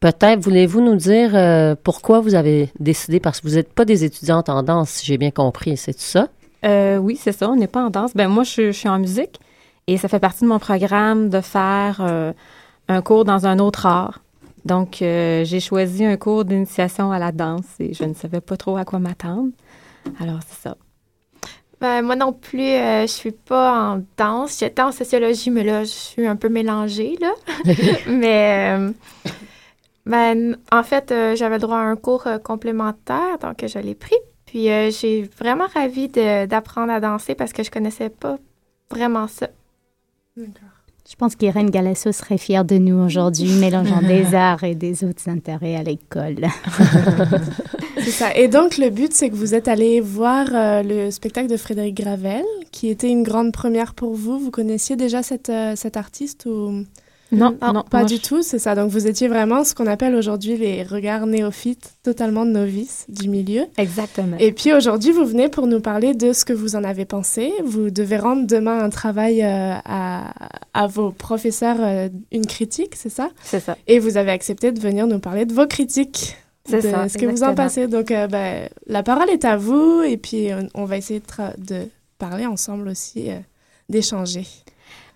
[0.00, 4.50] peut-être voulez-vous nous dire pourquoi vous avez décidé, parce que vous n'êtes pas des étudiantes
[4.50, 6.28] en danse, si j'ai bien compris, c'est ça?
[7.00, 8.14] oui, c'est ça, on n'est pas en danse.
[8.14, 9.40] Ben moi, je, je, suis en musique
[9.86, 12.02] et ça fait partie de mon programme de faire
[12.88, 14.20] un cours dans un autre art.
[14.64, 18.56] Donc, euh, j'ai choisi un cours d'initiation à la danse et je ne savais pas
[18.56, 19.50] trop à quoi m'attendre.
[20.20, 20.76] Alors, c'est ça.
[21.80, 24.58] Ben, moi non plus, je suis pas en danse.
[24.58, 27.32] J'étais en sociologie, mais là, je suis un peu mélangée, là.
[28.08, 28.76] mais,
[30.04, 34.16] ben, en fait, j'avais droit à un cours complémentaire, donc je l'ai pris.
[34.44, 38.38] Puis, j'ai vraiment ravi d'apprendre à danser parce que je connaissais pas
[38.90, 39.48] vraiment ça.
[40.36, 40.77] D'accord.
[41.10, 45.28] Je pense qu'Irène Galasso serait fière de nous aujourd'hui, mélangeant des arts et des autres
[45.28, 46.46] intérêts à l'école.
[47.96, 48.36] c'est ça.
[48.36, 51.96] Et donc, le but, c'est que vous êtes allé voir euh, le spectacle de Frédéric
[51.96, 54.38] Gravel, qui était une grande première pour vous.
[54.38, 56.84] Vous connaissiez déjà cette, euh, cet artiste ou...
[57.30, 58.74] Non, non, pas du tout, c'est ça.
[58.74, 63.64] Donc vous étiez vraiment ce qu'on appelle aujourd'hui les regards néophytes, totalement novices du milieu.
[63.76, 64.36] Exactement.
[64.38, 67.52] Et puis aujourd'hui, vous venez pour nous parler de ce que vous en avez pensé.
[67.64, 70.32] Vous devez rendre demain un travail euh, à,
[70.72, 73.30] à, vos professeurs, euh, une critique, c'est ça?
[73.42, 73.76] C'est ça.
[73.86, 76.36] Et vous avez accepté de venir nous parler de vos critiques.
[76.64, 77.08] C'est ça.
[77.08, 77.88] Ce que vous en passez.
[77.88, 81.88] Donc euh, ben, la parole est à vous et puis on, va essayer de, de,
[82.18, 83.28] parler ensemble aussi,
[83.88, 84.44] d'échanger.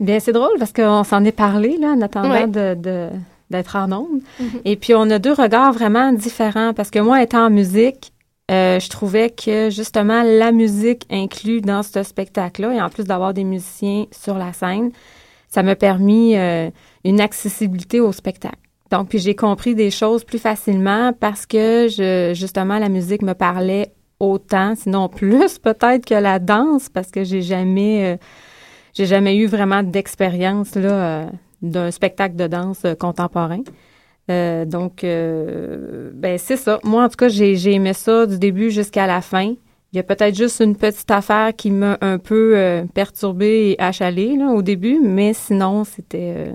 [0.02, 3.08] Bien, c'est drôle parce qu'on s'en est parlé là, en attendant de,
[3.50, 4.20] d'être en ondes.
[4.40, 4.60] Mm-hmm.
[4.64, 8.12] Et puis, on a deux regards vraiment différents parce que moi, étant en musique,
[8.50, 13.32] euh, je trouvais que justement la musique inclue dans ce spectacle-là, et en plus d'avoir
[13.32, 14.90] des musiciens sur la scène,
[15.48, 16.68] ça m'a permis euh,
[17.04, 18.56] une accessibilité au spectacle.
[18.90, 23.34] Donc, puis j'ai compris des choses plus facilement parce que je, justement la musique me
[23.34, 28.16] parlait autant, sinon plus peut-être que la danse, parce que j'ai jamais euh,
[28.94, 31.26] j'ai jamais eu vraiment d'expérience là euh,
[31.62, 33.62] d'un spectacle de danse euh, contemporain.
[34.30, 36.78] Euh, donc, ben c'est ça.
[36.84, 39.54] Moi, en tout cas, j'ai, aimé ça du début jusqu'à la fin.
[39.92, 44.36] Il y a peut-être juste une petite affaire qui m'a un peu perturbée et achalée
[44.36, 46.52] là, au début, mais sinon, c'était,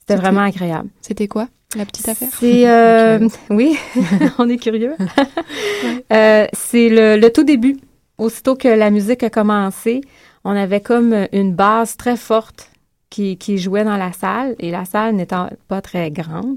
[0.00, 0.88] c'était vraiment agréable.
[1.02, 2.28] C'était quoi, la petite affaire?
[2.32, 2.64] C'est,
[3.50, 3.76] oui,
[4.38, 4.94] on est curieux.
[6.10, 7.76] c'est le, le tout début.
[8.16, 10.00] Aussitôt que la musique a commencé,
[10.44, 12.70] on avait comme une base très forte
[13.10, 16.56] qui, qui jouait dans la salle et la salle n'étant pas très grande.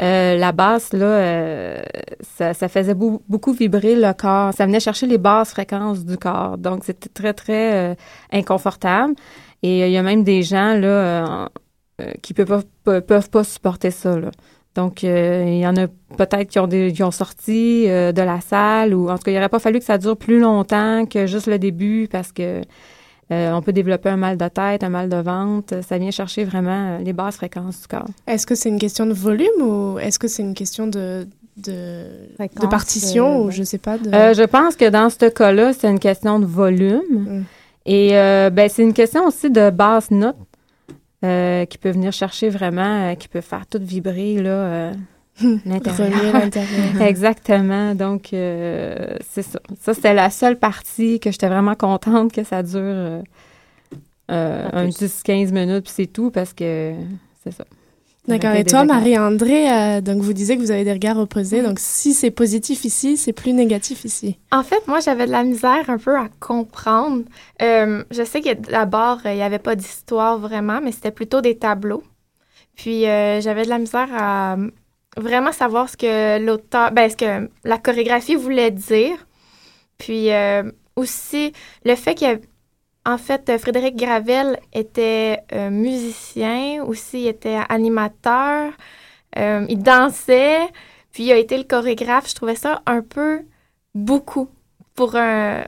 [0.00, 1.82] Euh, la basse, là, euh,
[2.20, 4.52] ça, ça, faisait beaucoup vibrer le corps.
[4.54, 6.56] Ça venait chercher les basses fréquences du corps.
[6.56, 7.94] Donc, c'était très, très euh,
[8.32, 9.14] inconfortable.
[9.64, 11.48] Et il y a même des gens, là,
[12.22, 14.30] qui peuvent pas, peuvent pas supporter ça, là.
[14.76, 19.08] Donc, il y en a peut-être qui ont, qui ont sorti de la salle ou,
[19.10, 21.58] en tout cas, il n'aurait pas fallu que ça dure plus longtemps que juste le
[21.58, 22.60] début parce que
[23.30, 25.82] euh, on peut développer un mal de tête, un mal de ventre.
[25.82, 28.08] Ça vient chercher vraiment euh, les basses fréquences du corps.
[28.26, 31.26] Est-ce que c'est une question de volume ou est-ce que c'est une question de,
[31.58, 32.04] de,
[32.38, 33.98] de partition ou je sais pas?
[33.98, 34.14] De...
[34.14, 37.02] Euh, je pense que dans ce cas-là, c'est une question de volume.
[37.10, 37.44] Mm.
[37.84, 40.36] Et ben, c'est une question aussi de basse note
[41.22, 44.92] qui peut venir chercher vraiment, qui peut faire tout vibrer là,
[45.64, 46.34] l'intérieur.
[47.00, 47.94] Exactement.
[47.94, 49.60] Donc, euh, c'est ça.
[49.80, 53.22] Ça, c'était la seule partie que j'étais vraiment contente que ça dure euh,
[54.30, 56.94] euh, un 10-15 minutes, puis c'est tout, parce que
[57.42, 57.64] c'est ça.
[58.26, 58.54] D'accord.
[58.54, 61.62] Et toi, Marie-André, donc vous disiez que vous avez des regards opposés.
[61.62, 64.38] Donc, si c'est positif ici, c'est plus négatif ici.
[64.52, 67.22] En fait, moi, j'avais de la misère un peu à comprendre.
[67.58, 72.02] je sais que d'abord, il n'y avait pas d'histoire vraiment, mais c'était plutôt des tableaux.
[72.76, 74.58] Puis, j'avais de la misère à
[75.18, 79.26] vraiment savoir ce que l'auteur, ben, ce que la chorégraphie voulait dire.
[79.98, 81.52] Puis euh, aussi,
[81.84, 82.40] le fait que,
[83.04, 88.72] en fait, Frédéric Gravel était euh, musicien, aussi il était animateur,
[89.38, 90.68] euh, il dansait,
[91.12, 92.28] puis il a été le chorégraphe.
[92.28, 93.42] Je trouvais ça un peu
[93.94, 94.48] beaucoup
[94.94, 95.64] pour, un,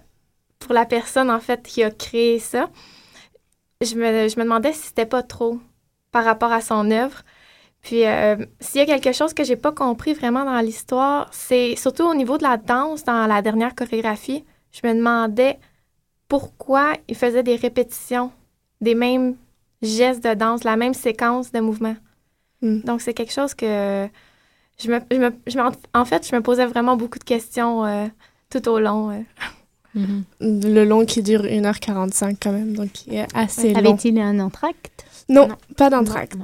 [0.59, 2.71] pour la personne, en fait, qui a créé ça.
[3.81, 5.59] Je me, je me demandais si c'était pas trop
[6.13, 7.23] par rapport à son œuvre.
[7.83, 11.77] Puis, euh, s'il y a quelque chose que j'ai pas compris vraiment dans l'histoire, c'est
[11.77, 15.59] surtout au niveau de la danse, dans la dernière chorégraphie, je me demandais
[16.29, 18.31] pourquoi il faisait des répétitions
[18.81, 19.37] des mêmes
[19.83, 21.97] gestes de danse, la même séquence de mouvements.
[22.61, 22.81] Hmm.
[22.81, 24.09] Donc, c'est quelque chose que
[24.79, 25.01] je me,
[25.47, 28.07] je me, en fait, je me posais vraiment beaucoup de questions euh,
[28.49, 29.11] tout au long.
[29.11, 29.21] Euh.
[29.97, 30.73] Mm-hmm.
[30.73, 33.79] Le long qui dure 1h45 quand même, donc il est assez long.
[33.79, 35.05] Avait-il un entracte?
[35.29, 36.37] Non, pas d'entracte.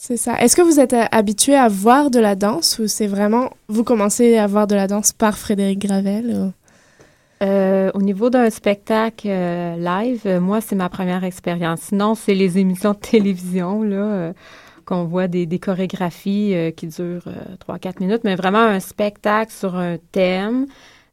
[0.00, 0.40] C'est ça.
[0.40, 3.82] Est-ce que vous êtes euh, habitué à voir de la danse ou c'est vraiment vous
[3.82, 6.52] commencez à voir de la danse par Frédéric Gravel
[7.40, 11.80] euh, au niveau d'un spectacle euh, live, moi c'est ma première expérience.
[11.80, 14.32] Sinon c'est les émissions de télévision là
[14.84, 17.28] qu'on voit des, chorégraphies qui durent
[17.68, 20.66] 3-4 minutes, mais vraiment un spectacle sur un thème.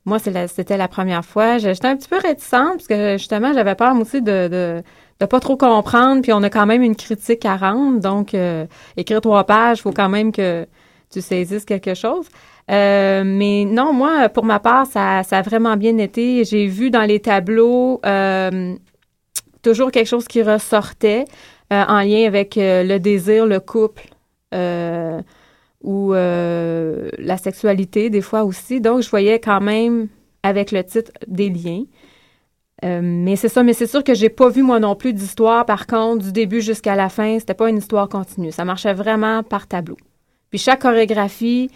[0.05, 1.57] Moi c'était la, première fois.
[1.57, 4.81] J'étais un petit peu réticente parce que justement j'avais peur aussi de
[5.19, 7.99] pas trop comprendre, puis on a quand même une critique à rendre.
[7.99, 8.65] Donc, euh,
[8.97, 10.67] écrire trois pages, faut quand même que
[11.09, 12.27] tu saisisses quelque chose.
[12.71, 16.43] Euh, mais non, moi, pour ma part, ça, ça a vraiment bien été.
[16.43, 18.75] J'ai vu dans les tableaux euh,
[19.61, 21.25] toujours quelque chose qui ressortait
[21.71, 24.03] euh, en lien avec le désir, le couple
[25.83, 28.81] ou la sexualité, des fois aussi.
[28.81, 30.07] Donc, je voyais quand même
[30.43, 31.83] avec le titre des liens.
[32.83, 35.65] Mais c'est ça, mais c'est sûr que j'ai pas vu moi non plus d'histoire.
[35.65, 38.51] Par contre, du début jusqu'à la fin, c'était pas une histoire continue.
[38.51, 39.97] Ça marchait vraiment par tableau.
[40.49, 41.69] Puis chaque chorégraphie,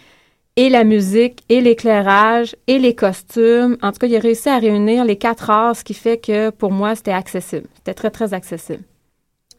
[0.56, 3.76] et la musique, et l'éclairage, et les costumes.
[3.82, 6.50] En tout cas, il a réussi à réunir les quatre arts, ce qui fait que
[6.50, 7.66] pour moi, c'était accessible.
[7.76, 8.82] C'était très, très accessible.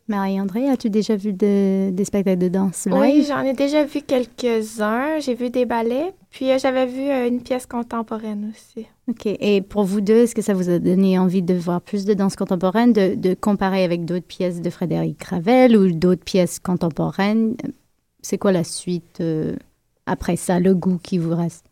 [0.08, 5.20] Marie-André, as-tu déjà vu des spectacles de danse Oui, j'en ai déjà vu quelques-uns.
[5.20, 8.88] J'ai vu des ballets, puis euh, j'avais vu euh, une pièce contemporaine aussi.
[9.10, 9.26] OK.
[9.26, 12.14] Et pour vous deux, est-ce que ça vous a donné envie de voir plus de
[12.14, 17.58] danse contemporaine, de, de comparer avec d'autres pièces de Frédéric Ravel ou d'autres pièces contemporaines?
[18.22, 19.56] C'est quoi la suite euh,
[20.06, 21.66] après ça, le goût qui vous reste?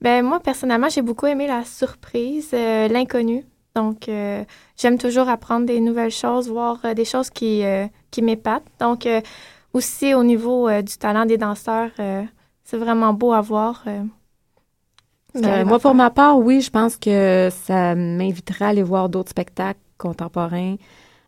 [0.00, 3.44] Ben moi, personnellement, j'ai beaucoup aimé la surprise, l'inconnu.
[3.76, 4.10] Donc,
[4.76, 7.62] j'aime toujours apprendre des nouvelles choses, voir des choses qui,
[8.10, 8.66] qui m'épatent.
[8.80, 9.06] Donc,
[9.72, 11.92] aussi au niveau du talent des danseurs,
[12.64, 13.84] c'est vraiment beau à voir.
[15.34, 19.80] moi, pour ma part, oui, je pense que ça m'inviterait à aller voir d'autres spectacles
[19.98, 20.76] contemporains.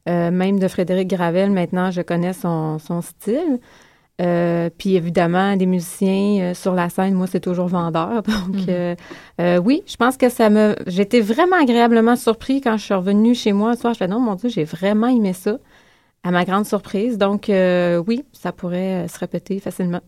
[0.06, 3.60] même de Frédéric Gravel, maintenant, je connais son, son style.
[4.20, 8.22] Euh, puis évidemment, des musiciens euh, sur la scène, moi, c'est toujours vendeur.
[8.22, 8.96] Donc, mhm.
[9.40, 10.76] euh, oui, je pense que ça me.
[10.86, 13.94] J'étais vraiment agréablement surpris quand je suis revenue chez moi ce soir.
[13.94, 15.58] Je fais non, mon Dieu, j'ai vraiment aimé ça,
[16.22, 17.18] à ma grande surprise.
[17.18, 17.46] Donc,
[18.06, 20.00] oui, ça pourrait se répéter facilement.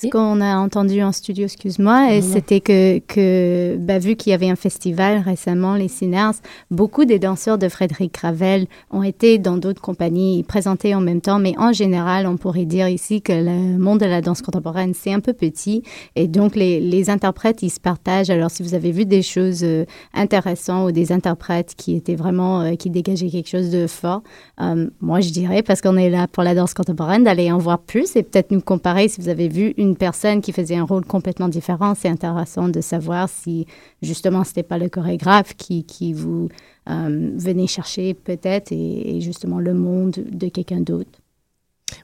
[0.00, 4.48] Ce qu'on a entendu en studio, excuse-moi, c'était que, que bah, vu qu'il y avait
[4.48, 6.38] un festival récemment, les Ciners,
[6.70, 11.40] beaucoup des danseurs de Frédéric Ravel ont été dans d'autres compagnies présentés en même temps,
[11.40, 15.12] mais en général, on pourrait dire ici que le monde de la danse contemporaine, c'est
[15.12, 15.82] un peu petit,
[16.14, 18.30] et donc les, les, interprètes, ils se partagent.
[18.30, 19.84] Alors, si vous avez vu des choses euh,
[20.14, 24.22] intéressantes ou des interprètes qui étaient vraiment, euh, qui dégageaient quelque chose de fort,
[24.60, 27.80] euh, moi, je dirais, parce qu'on est là pour la danse contemporaine, d'aller en voir
[27.80, 30.84] plus et peut-être nous comparer si vous avez vu une une personne qui faisait un
[30.84, 33.66] rôle complètement différent, c'est intéressant de savoir si
[34.02, 36.48] justement ce pas le chorégraphe qui, qui vous
[36.90, 41.10] euh, venait chercher peut-être et, justement le monde de quelqu'un d'autre.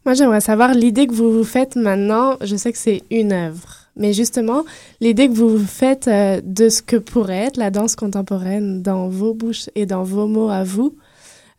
[0.07, 2.37] Moi, j'aimerais savoir l'idée que vous vous faites maintenant.
[2.41, 4.65] Je sais que c'est une œuvre, mais justement,
[5.01, 9.09] l'idée que vous vous faites euh, de ce que pourrait être la danse contemporaine dans
[9.09, 10.97] vos bouches et dans vos mots à vous,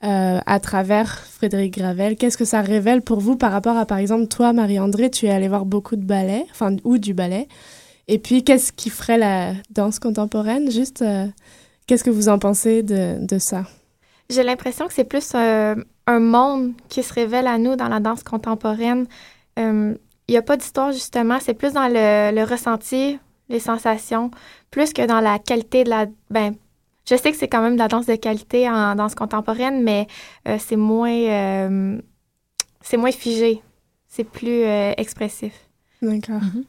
[0.06, 2.16] euh, à travers Frédéric Gravel.
[2.16, 5.30] Qu'est-ce que ça révèle pour vous par rapport à, par exemple, toi, Marie-André, tu es
[5.30, 7.48] allée voir beaucoup de ballets, enfin, ou du ballet.
[8.08, 10.70] Et puis, qu'est-ce qui ferait la danse contemporaine?
[10.70, 11.26] Juste, euh,
[11.88, 13.64] qu'est-ce que vous en pensez de, de ça?
[14.30, 15.76] J'ai l'impression que c'est plus euh,
[16.08, 19.06] un monde qui se révèle à nous dans la danse contemporaine.
[20.28, 21.38] Il n'y a pas d'histoire, justement.
[21.40, 24.32] C'est plus dans le, ressenti, les sensations,
[24.72, 26.08] plus que dans la qualité de la...
[26.30, 26.56] Ben,
[27.08, 30.08] je sais que c'est quand même de la danse de qualité en danse contemporaine, mais
[30.48, 32.00] euh, c'est moins, euh,
[32.82, 33.62] c'est moins figé.
[34.08, 35.54] C'est plus euh, expressif.
[36.02, 36.42] D'accord.
[36.42, 36.64] Mhm.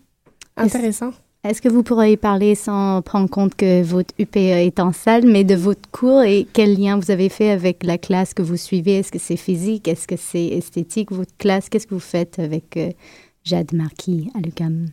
[0.56, 1.12] Intéressant.
[1.44, 5.44] Est-ce que vous pourriez parler sans prendre compte que votre UPE est en salle, mais
[5.44, 8.98] de votre cours et quel lien vous avez fait avec la classe que vous suivez?
[8.98, 9.86] Est-ce que c'est physique?
[9.86, 11.68] Est-ce que c'est esthétique, votre classe?
[11.68, 12.78] Qu'est-ce que vous faites avec
[13.44, 14.88] Jade Marquis à l'UQAM?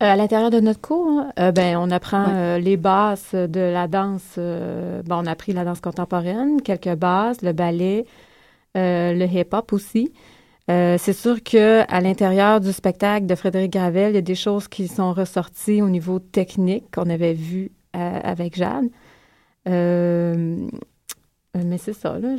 [0.00, 3.58] Euh, à l'intérieur de notre cours, hein, euh, ben, on apprend euh, les bases de
[3.58, 4.36] la danse.
[4.36, 8.04] bon, on a appris la danse contemporaine, quelques bases, le ballet,
[8.76, 10.12] le hip-hop aussi.
[10.68, 14.68] c'est sûr que à l'intérieur du spectacle de Frédéric Gravel, il y a des choses
[14.68, 18.90] qui sont ressorties au niveau technique qu'on avait vu avec Jeanne.
[19.66, 20.68] mais
[21.78, 22.36] c'est ça, là.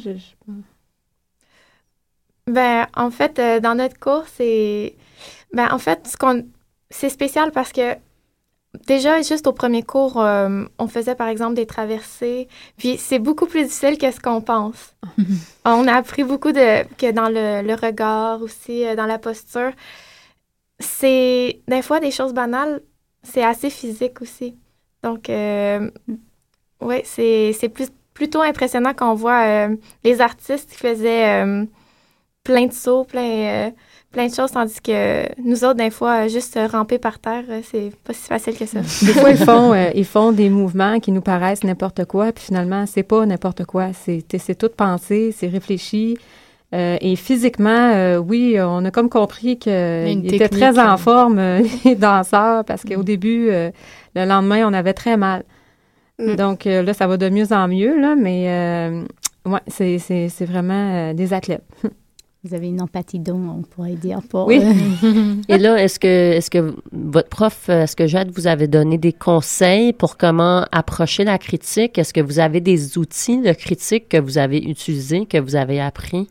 [2.47, 4.95] Ben, en fait, dans notre cours, c'est.
[5.53, 6.45] Ben, en fait, ce qu'on
[6.89, 7.95] c'est spécial parce que
[8.87, 12.47] déjà, juste au premier cours, euh, on faisait par exemple des traversées.
[12.77, 14.95] Puis c'est beaucoup plus difficile que ce qu'on pense.
[15.65, 19.71] on a appris beaucoup de, que dans le, regard aussi, euh, dans la posture.
[20.79, 22.81] C'est des fois des choses banales,
[23.23, 24.55] c'est assez physique aussi.
[25.03, 25.89] Donc, euh,
[26.81, 29.67] oui, c'est plus, plutôt impressionnant quand on voit
[30.03, 31.45] les artistes qui faisaient
[32.45, 33.71] plein de sauts, plein
[34.11, 38.13] plein de choses, tandis que nous autres, des fois, juste ramper par terre, c'est pas
[38.13, 38.79] si facile que ça.
[38.79, 42.45] Des fois, ils font, euh, ils font des mouvements qui nous paraissent n'importe quoi, puis
[42.45, 43.93] finalement, c'est pas n'importe quoi.
[43.93, 46.17] C'est, c'est tout pensé, c'est réfléchi.
[46.73, 51.39] Euh, et physiquement, euh, oui, on a comme compris qu'ils étaient très en forme,
[51.85, 53.03] les danseurs, parce qu'au mm.
[53.03, 55.43] début, le lendemain, on avait très mal.
[56.17, 56.35] Mm.
[56.35, 59.03] Donc là, ça va de mieux en mieux, là, mais
[59.45, 61.63] ouais, c'est, c'est, c'est vraiment des athlètes.
[62.49, 64.47] vous avez une empathie dont on pourrait dire pour.
[64.47, 64.61] Oui.
[65.47, 69.13] Et là, est-ce que, est-ce que votre prof, est-ce que Jade vous avait donné des
[69.13, 71.97] conseils pour comment approcher la critique?
[71.97, 75.79] Est-ce que vous avez des outils de critique que vous avez utilisés, que vous avez
[75.79, 76.27] appris?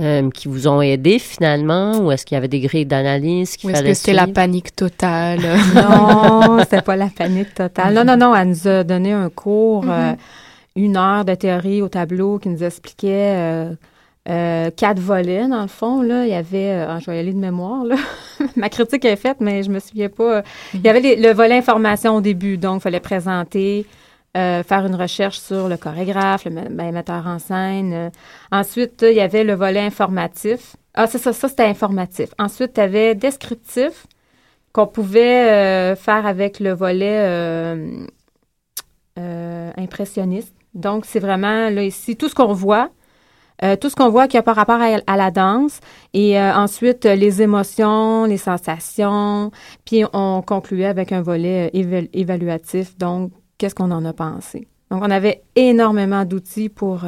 [0.00, 1.98] Euh, qui vous ont aidé finalement?
[1.98, 5.40] Ou est-ce qu'il y avait des grilles d'analyse fallait est-ce que c'était la panique totale?
[5.74, 9.84] Non c'était pas la panique totale non non non elle nous a donné un cours
[9.84, 10.12] mm-hmm.
[10.12, 10.14] euh,
[10.76, 13.34] une heure de théorie au tableau qui nous expliquait
[14.28, 16.02] euh, euh, quatre volets, dans le fond.
[16.02, 16.24] Là.
[16.24, 17.96] Il y avait, euh, je vais y aller de mémoire, là.
[18.56, 20.42] ma critique est faite, mais je me souviens pas.
[20.74, 23.86] Il y avait le volet information au début, donc il fallait présenter,
[24.36, 28.10] euh, faire une recherche sur le chorégraphe, le ben, metteur en scène.
[28.52, 30.76] ensuite, il y avait le volet informatif.
[30.94, 32.30] Ah, c'est ça, ça c'était informatif.
[32.38, 34.06] Ensuite, tu avais descriptif
[34.72, 37.76] qu'on pouvait faire avec le volet
[39.76, 40.54] impressionniste.
[40.74, 42.90] Donc, c'est vraiment, là, ici, tout ce qu'on voit,
[43.64, 45.80] euh, tout ce qu'on voit qui a par rapport à, la danse
[46.14, 49.50] et euh, ensuite euh, les émotions, les sensations,
[49.84, 51.70] puis on concluait avec un volet
[52.12, 52.96] évaluatif.
[52.98, 54.68] Donc, qu'est-ce qu'on en a pensé?
[54.92, 57.04] Donc, on avait énormément d'outils pour,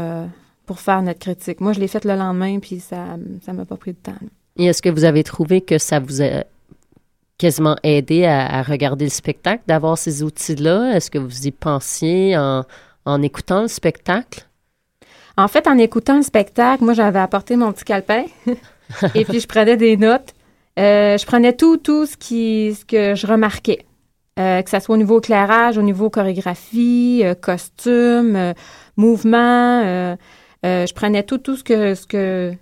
[0.66, 1.60] pour faire notre critique.
[1.60, 4.18] Moi, je l'ai faite le lendemain, puis ça ne m'a pas pris de temps.
[4.56, 6.44] Et est-ce que vous avez trouvé que ça vous a
[7.38, 10.94] quasiment aidé à, regarder le spectacle, d'avoir ces outils-là?
[10.94, 12.64] Est-ce que vous y pensiez en,
[13.06, 14.46] en écoutant le spectacle?
[15.40, 18.24] En fait, en écoutant le spectacle, moi, j'avais apporté mon petit calepin
[19.14, 20.34] et puis je prenais des notes.
[20.78, 23.86] Euh, je prenais tout, tout ce, qui, ce que je remarquais.
[24.38, 28.54] Euh, que ce soit au niveau éclairage, au niveau chorégraphie, euh, costume,
[28.96, 30.16] mouvement.
[30.62, 32.52] je prenais tout, tout ce que, ce que,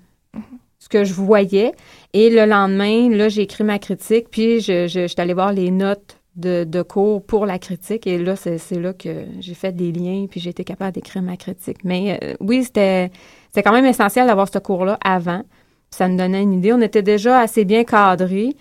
[0.78, 1.72] ce que je voyais.
[2.12, 5.52] Et le lendemain, là, j'ai écrit ma critique, puis je, je, je suis allée voir
[5.52, 8.06] les notes de, cours pour la critique.
[8.06, 11.36] Et là, c'est là que j'ai fait des liens, puis j'ai été capable d'écrire ma
[11.36, 11.84] critique.
[11.84, 13.10] Mais euh, oui, c'était
[13.56, 15.42] quand même essentiel d'avoir ce cours-là avant.
[15.90, 16.72] Ça nous donnait une idée.
[16.72, 18.54] On était déjà assez bien cadrés,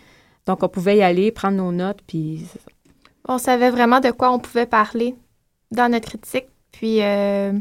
[0.46, 2.46] donc on pouvait y aller, prendre nos notes, puis...
[3.30, 5.14] On savait vraiment de quoi on pouvait parler
[5.72, 6.48] dans notre critique.
[6.72, 7.52] Puis, euh,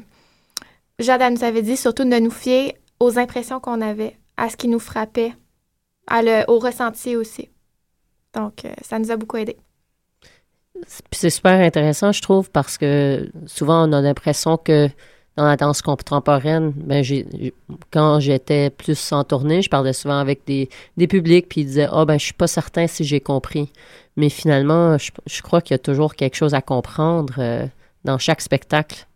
[1.00, 4.68] Jade nous avait dit surtout de nous fier aux impressions qu'on avait, à ce qui
[4.68, 5.32] nous frappait,
[6.06, 7.50] à le, au ressenti aussi.
[8.32, 9.56] Donc, euh, ça nous a beaucoup aidé
[11.10, 14.88] c'est super intéressant, je trouve, parce que souvent on a l'impression que
[15.36, 17.04] dans la danse contemporaine, ben
[17.90, 20.68] quand j'étais plus en tournée, je parlais souvent avec des,
[21.06, 23.70] publics, puis ils disaient Ah, oh, ben, je suis pas certain si j'ai compris.
[24.16, 27.66] Mais finalement, je, je crois qu'il y a toujours quelque chose à comprendre euh,
[28.04, 29.06] dans chaque spectacle.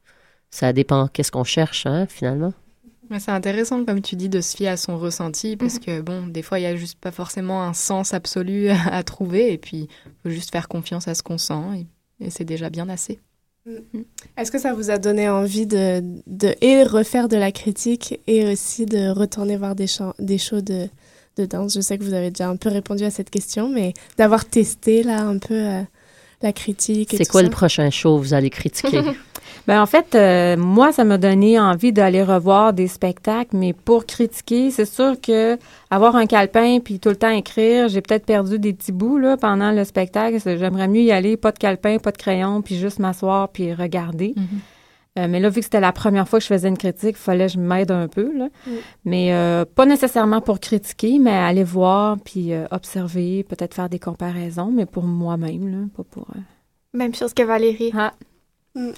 [0.51, 2.53] Ça dépend qu'est-ce qu'on cherche, hein, finalement
[3.19, 5.81] c'est intéressant, comme tu dis, de se fier à son ressenti, parce mhm.
[5.81, 9.53] que, bon, des fois, il n'y a juste pas forcément un sens absolu à, trouver,
[9.53, 11.87] et puis il faut juste faire confiance à ce qu'on sent,
[12.21, 13.19] et, c'est déjà bien assez.
[13.67, 13.99] Mm.
[13.99, 14.03] Mm.
[14.37, 18.47] Est-ce que ça vous a donné envie de, de et refaire de la critique et
[18.53, 19.87] aussi de retourner voir des,
[20.19, 20.89] des shows de,
[21.37, 21.75] de danse?
[21.75, 25.03] Je sais que vous avez déjà un peu répondu à cette question, mais d'avoir testé
[25.03, 25.83] là un peu euh,
[26.43, 27.15] la critique.
[27.17, 29.03] C'est quoi le prochain show vous allez critiquer?
[29.67, 34.07] Ben en fait, euh, moi, ça m'a donné envie d'aller revoir des spectacles, mais pour
[34.07, 35.59] critiquer, c'est sûr que
[35.91, 39.37] avoir un calepin puis tout le temps écrire, j'ai peut-être perdu des petits bouts là
[39.37, 40.39] pendant le spectacle.
[40.45, 44.35] J'aimerais mieux y aller, pas de calepin, pas de crayon, puis juste m'asseoir puis regarder.
[44.37, 45.19] Mm-hmm.
[45.19, 47.23] Euh, mais là, vu que c'était la première fois que je faisais une critique, il
[47.23, 48.33] fallait que je m'aide un peu.
[48.33, 48.49] Là.
[49.05, 54.71] Mais euh, pas nécessairement pour critiquer, mais aller voir puis observer, peut-être faire des comparaisons,
[54.73, 56.29] mais pour moi-même, pas pour.
[56.93, 57.93] Même chose que Valérie.
[57.97, 58.15] Ah.
[58.75, 58.91] Mm.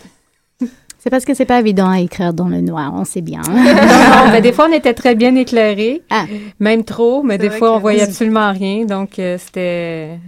[1.02, 3.42] C'est parce que c'est pas évident à écrire dans le noir, on sait bien.
[3.48, 6.26] non, des fois, on était très bien éclairés, ah.
[6.60, 8.84] même trop, mais des fois, on voyait absolument rien.
[8.84, 10.20] Donc, euh, c'était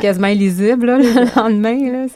[0.00, 1.92] quasiment illisible le lendemain.
[1.92, 2.06] Là,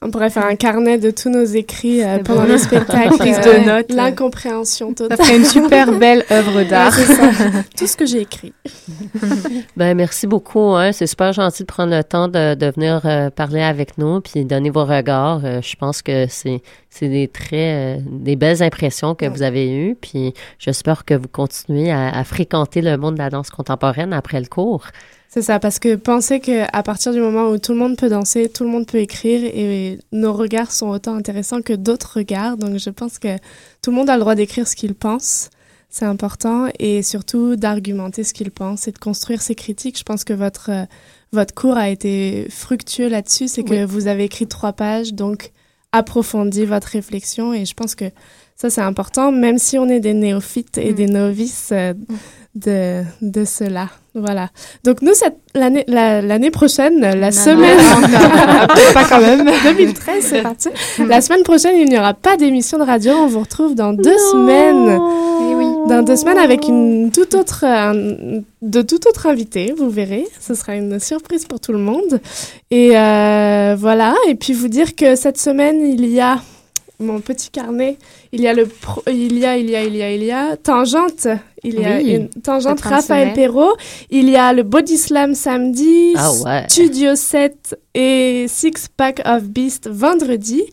[0.00, 3.18] on pourrait faire un carnet de tous nos écrits euh, pendant les spectacles.
[3.18, 3.92] Prise de notes.
[3.92, 5.18] L'incompréhension totale.
[5.18, 6.94] Ça ferait une super belle œuvre d'art.
[7.76, 8.52] Tout ce que j'ai écrit.
[9.76, 10.76] ben, merci beaucoup.
[10.76, 10.92] Hein.
[10.92, 14.44] C'est super gentil de prendre le temps de, de venir euh, parler avec nous puis
[14.44, 15.44] donner vos regards.
[15.44, 19.96] Euh, je pense que c'est c'est des très des belles impressions que vous avez eues.
[20.00, 24.40] Puis j'espère que vous continuez à, à fréquenter le monde de la danse contemporaine après
[24.40, 24.86] le cours.
[25.30, 28.48] C'est ça, parce que penser qu'à partir du moment où tout le monde peut danser,
[28.48, 32.56] tout le monde peut écrire et nos regards sont autant intéressants que d'autres regards.
[32.56, 33.36] Donc je pense que
[33.82, 35.50] tout le monde a le droit d'écrire ce qu'il pense.
[35.90, 39.98] C'est important et surtout d'argumenter ce qu'il pense et de construire ses critiques.
[39.98, 40.70] Je pense que votre,
[41.32, 43.48] votre cours a été fructueux là-dessus.
[43.48, 45.52] C'est que vous avez écrit trois pages, donc
[45.92, 48.04] approfondi votre réflexion et je pense que
[48.56, 50.94] ça c'est important, même si on est des néophytes et mm.
[50.94, 52.16] des novices euh, mm.
[52.54, 53.88] De, de cela.
[54.14, 54.48] Voilà.
[54.84, 55.12] Donc nous,
[55.54, 57.78] l'année l'année prochaine, la semaine...
[58.94, 59.44] pas quand même.
[59.64, 60.68] 2013, c'est parti.
[61.06, 63.12] La semaine prochaine, il n'y aura pas d'émission de radio.
[63.12, 65.00] On vous retrouve dans deux semaines.
[65.40, 65.66] Eh oui.
[65.88, 67.64] dans deux semaines avec une toute autre,
[68.60, 70.26] de tout autre invité, vous verrez.
[70.40, 72.20] Ce sera une surprise pour tout le monde.
[72.70, 74.14] Et voilà.
[74.28, 76.38] Et puis vous dire que cette semaine, il y a
[77.00, 77.96] mon petit carnet,
[78.32, 78.68] il y a le
[79.06, 81.28] il y a il y a il y a il y a tangente,
[81.62, 83.76] il y a une tangente Raphaël Perrault,
[84.10, 89.88] il y a le Body Slam samedi, ah Studio 7 et Six Pack of Beast
[89.88, 90.64] vendredi.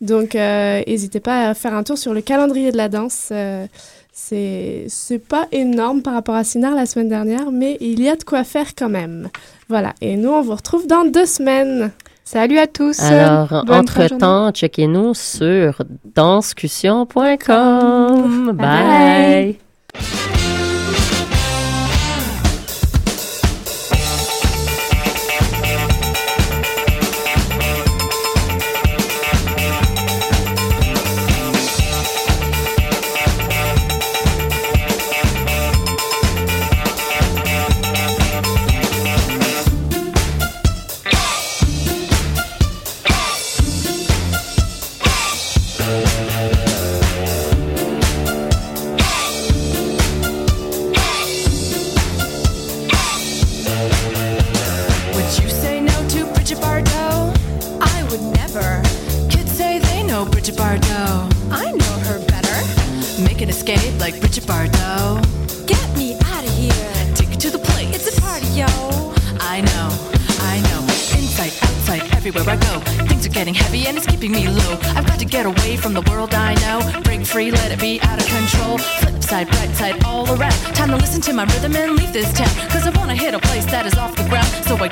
[0.00, 3.28] Donc euh, n'hésitez pas à faire un tour sur le calendrier de la danse.
[3.32, 3.66] Euh,
[4.12, 8.14] c'est c'est pas énorme par rapport à Sinar la semaine dernière, mais il y a
[8.14, 9.30] de quoi faire quand même.
[9.68, 11.90] Voilà, et nous on vous retrouve dans deux semaines.
[12.32, 12.98] Salut à tous.
[12.98, 15.82] Alors, entre-temps, checkez-nous sur
[16.14, 18.52] danscussion.com.
[18.54, 19.58] Bye.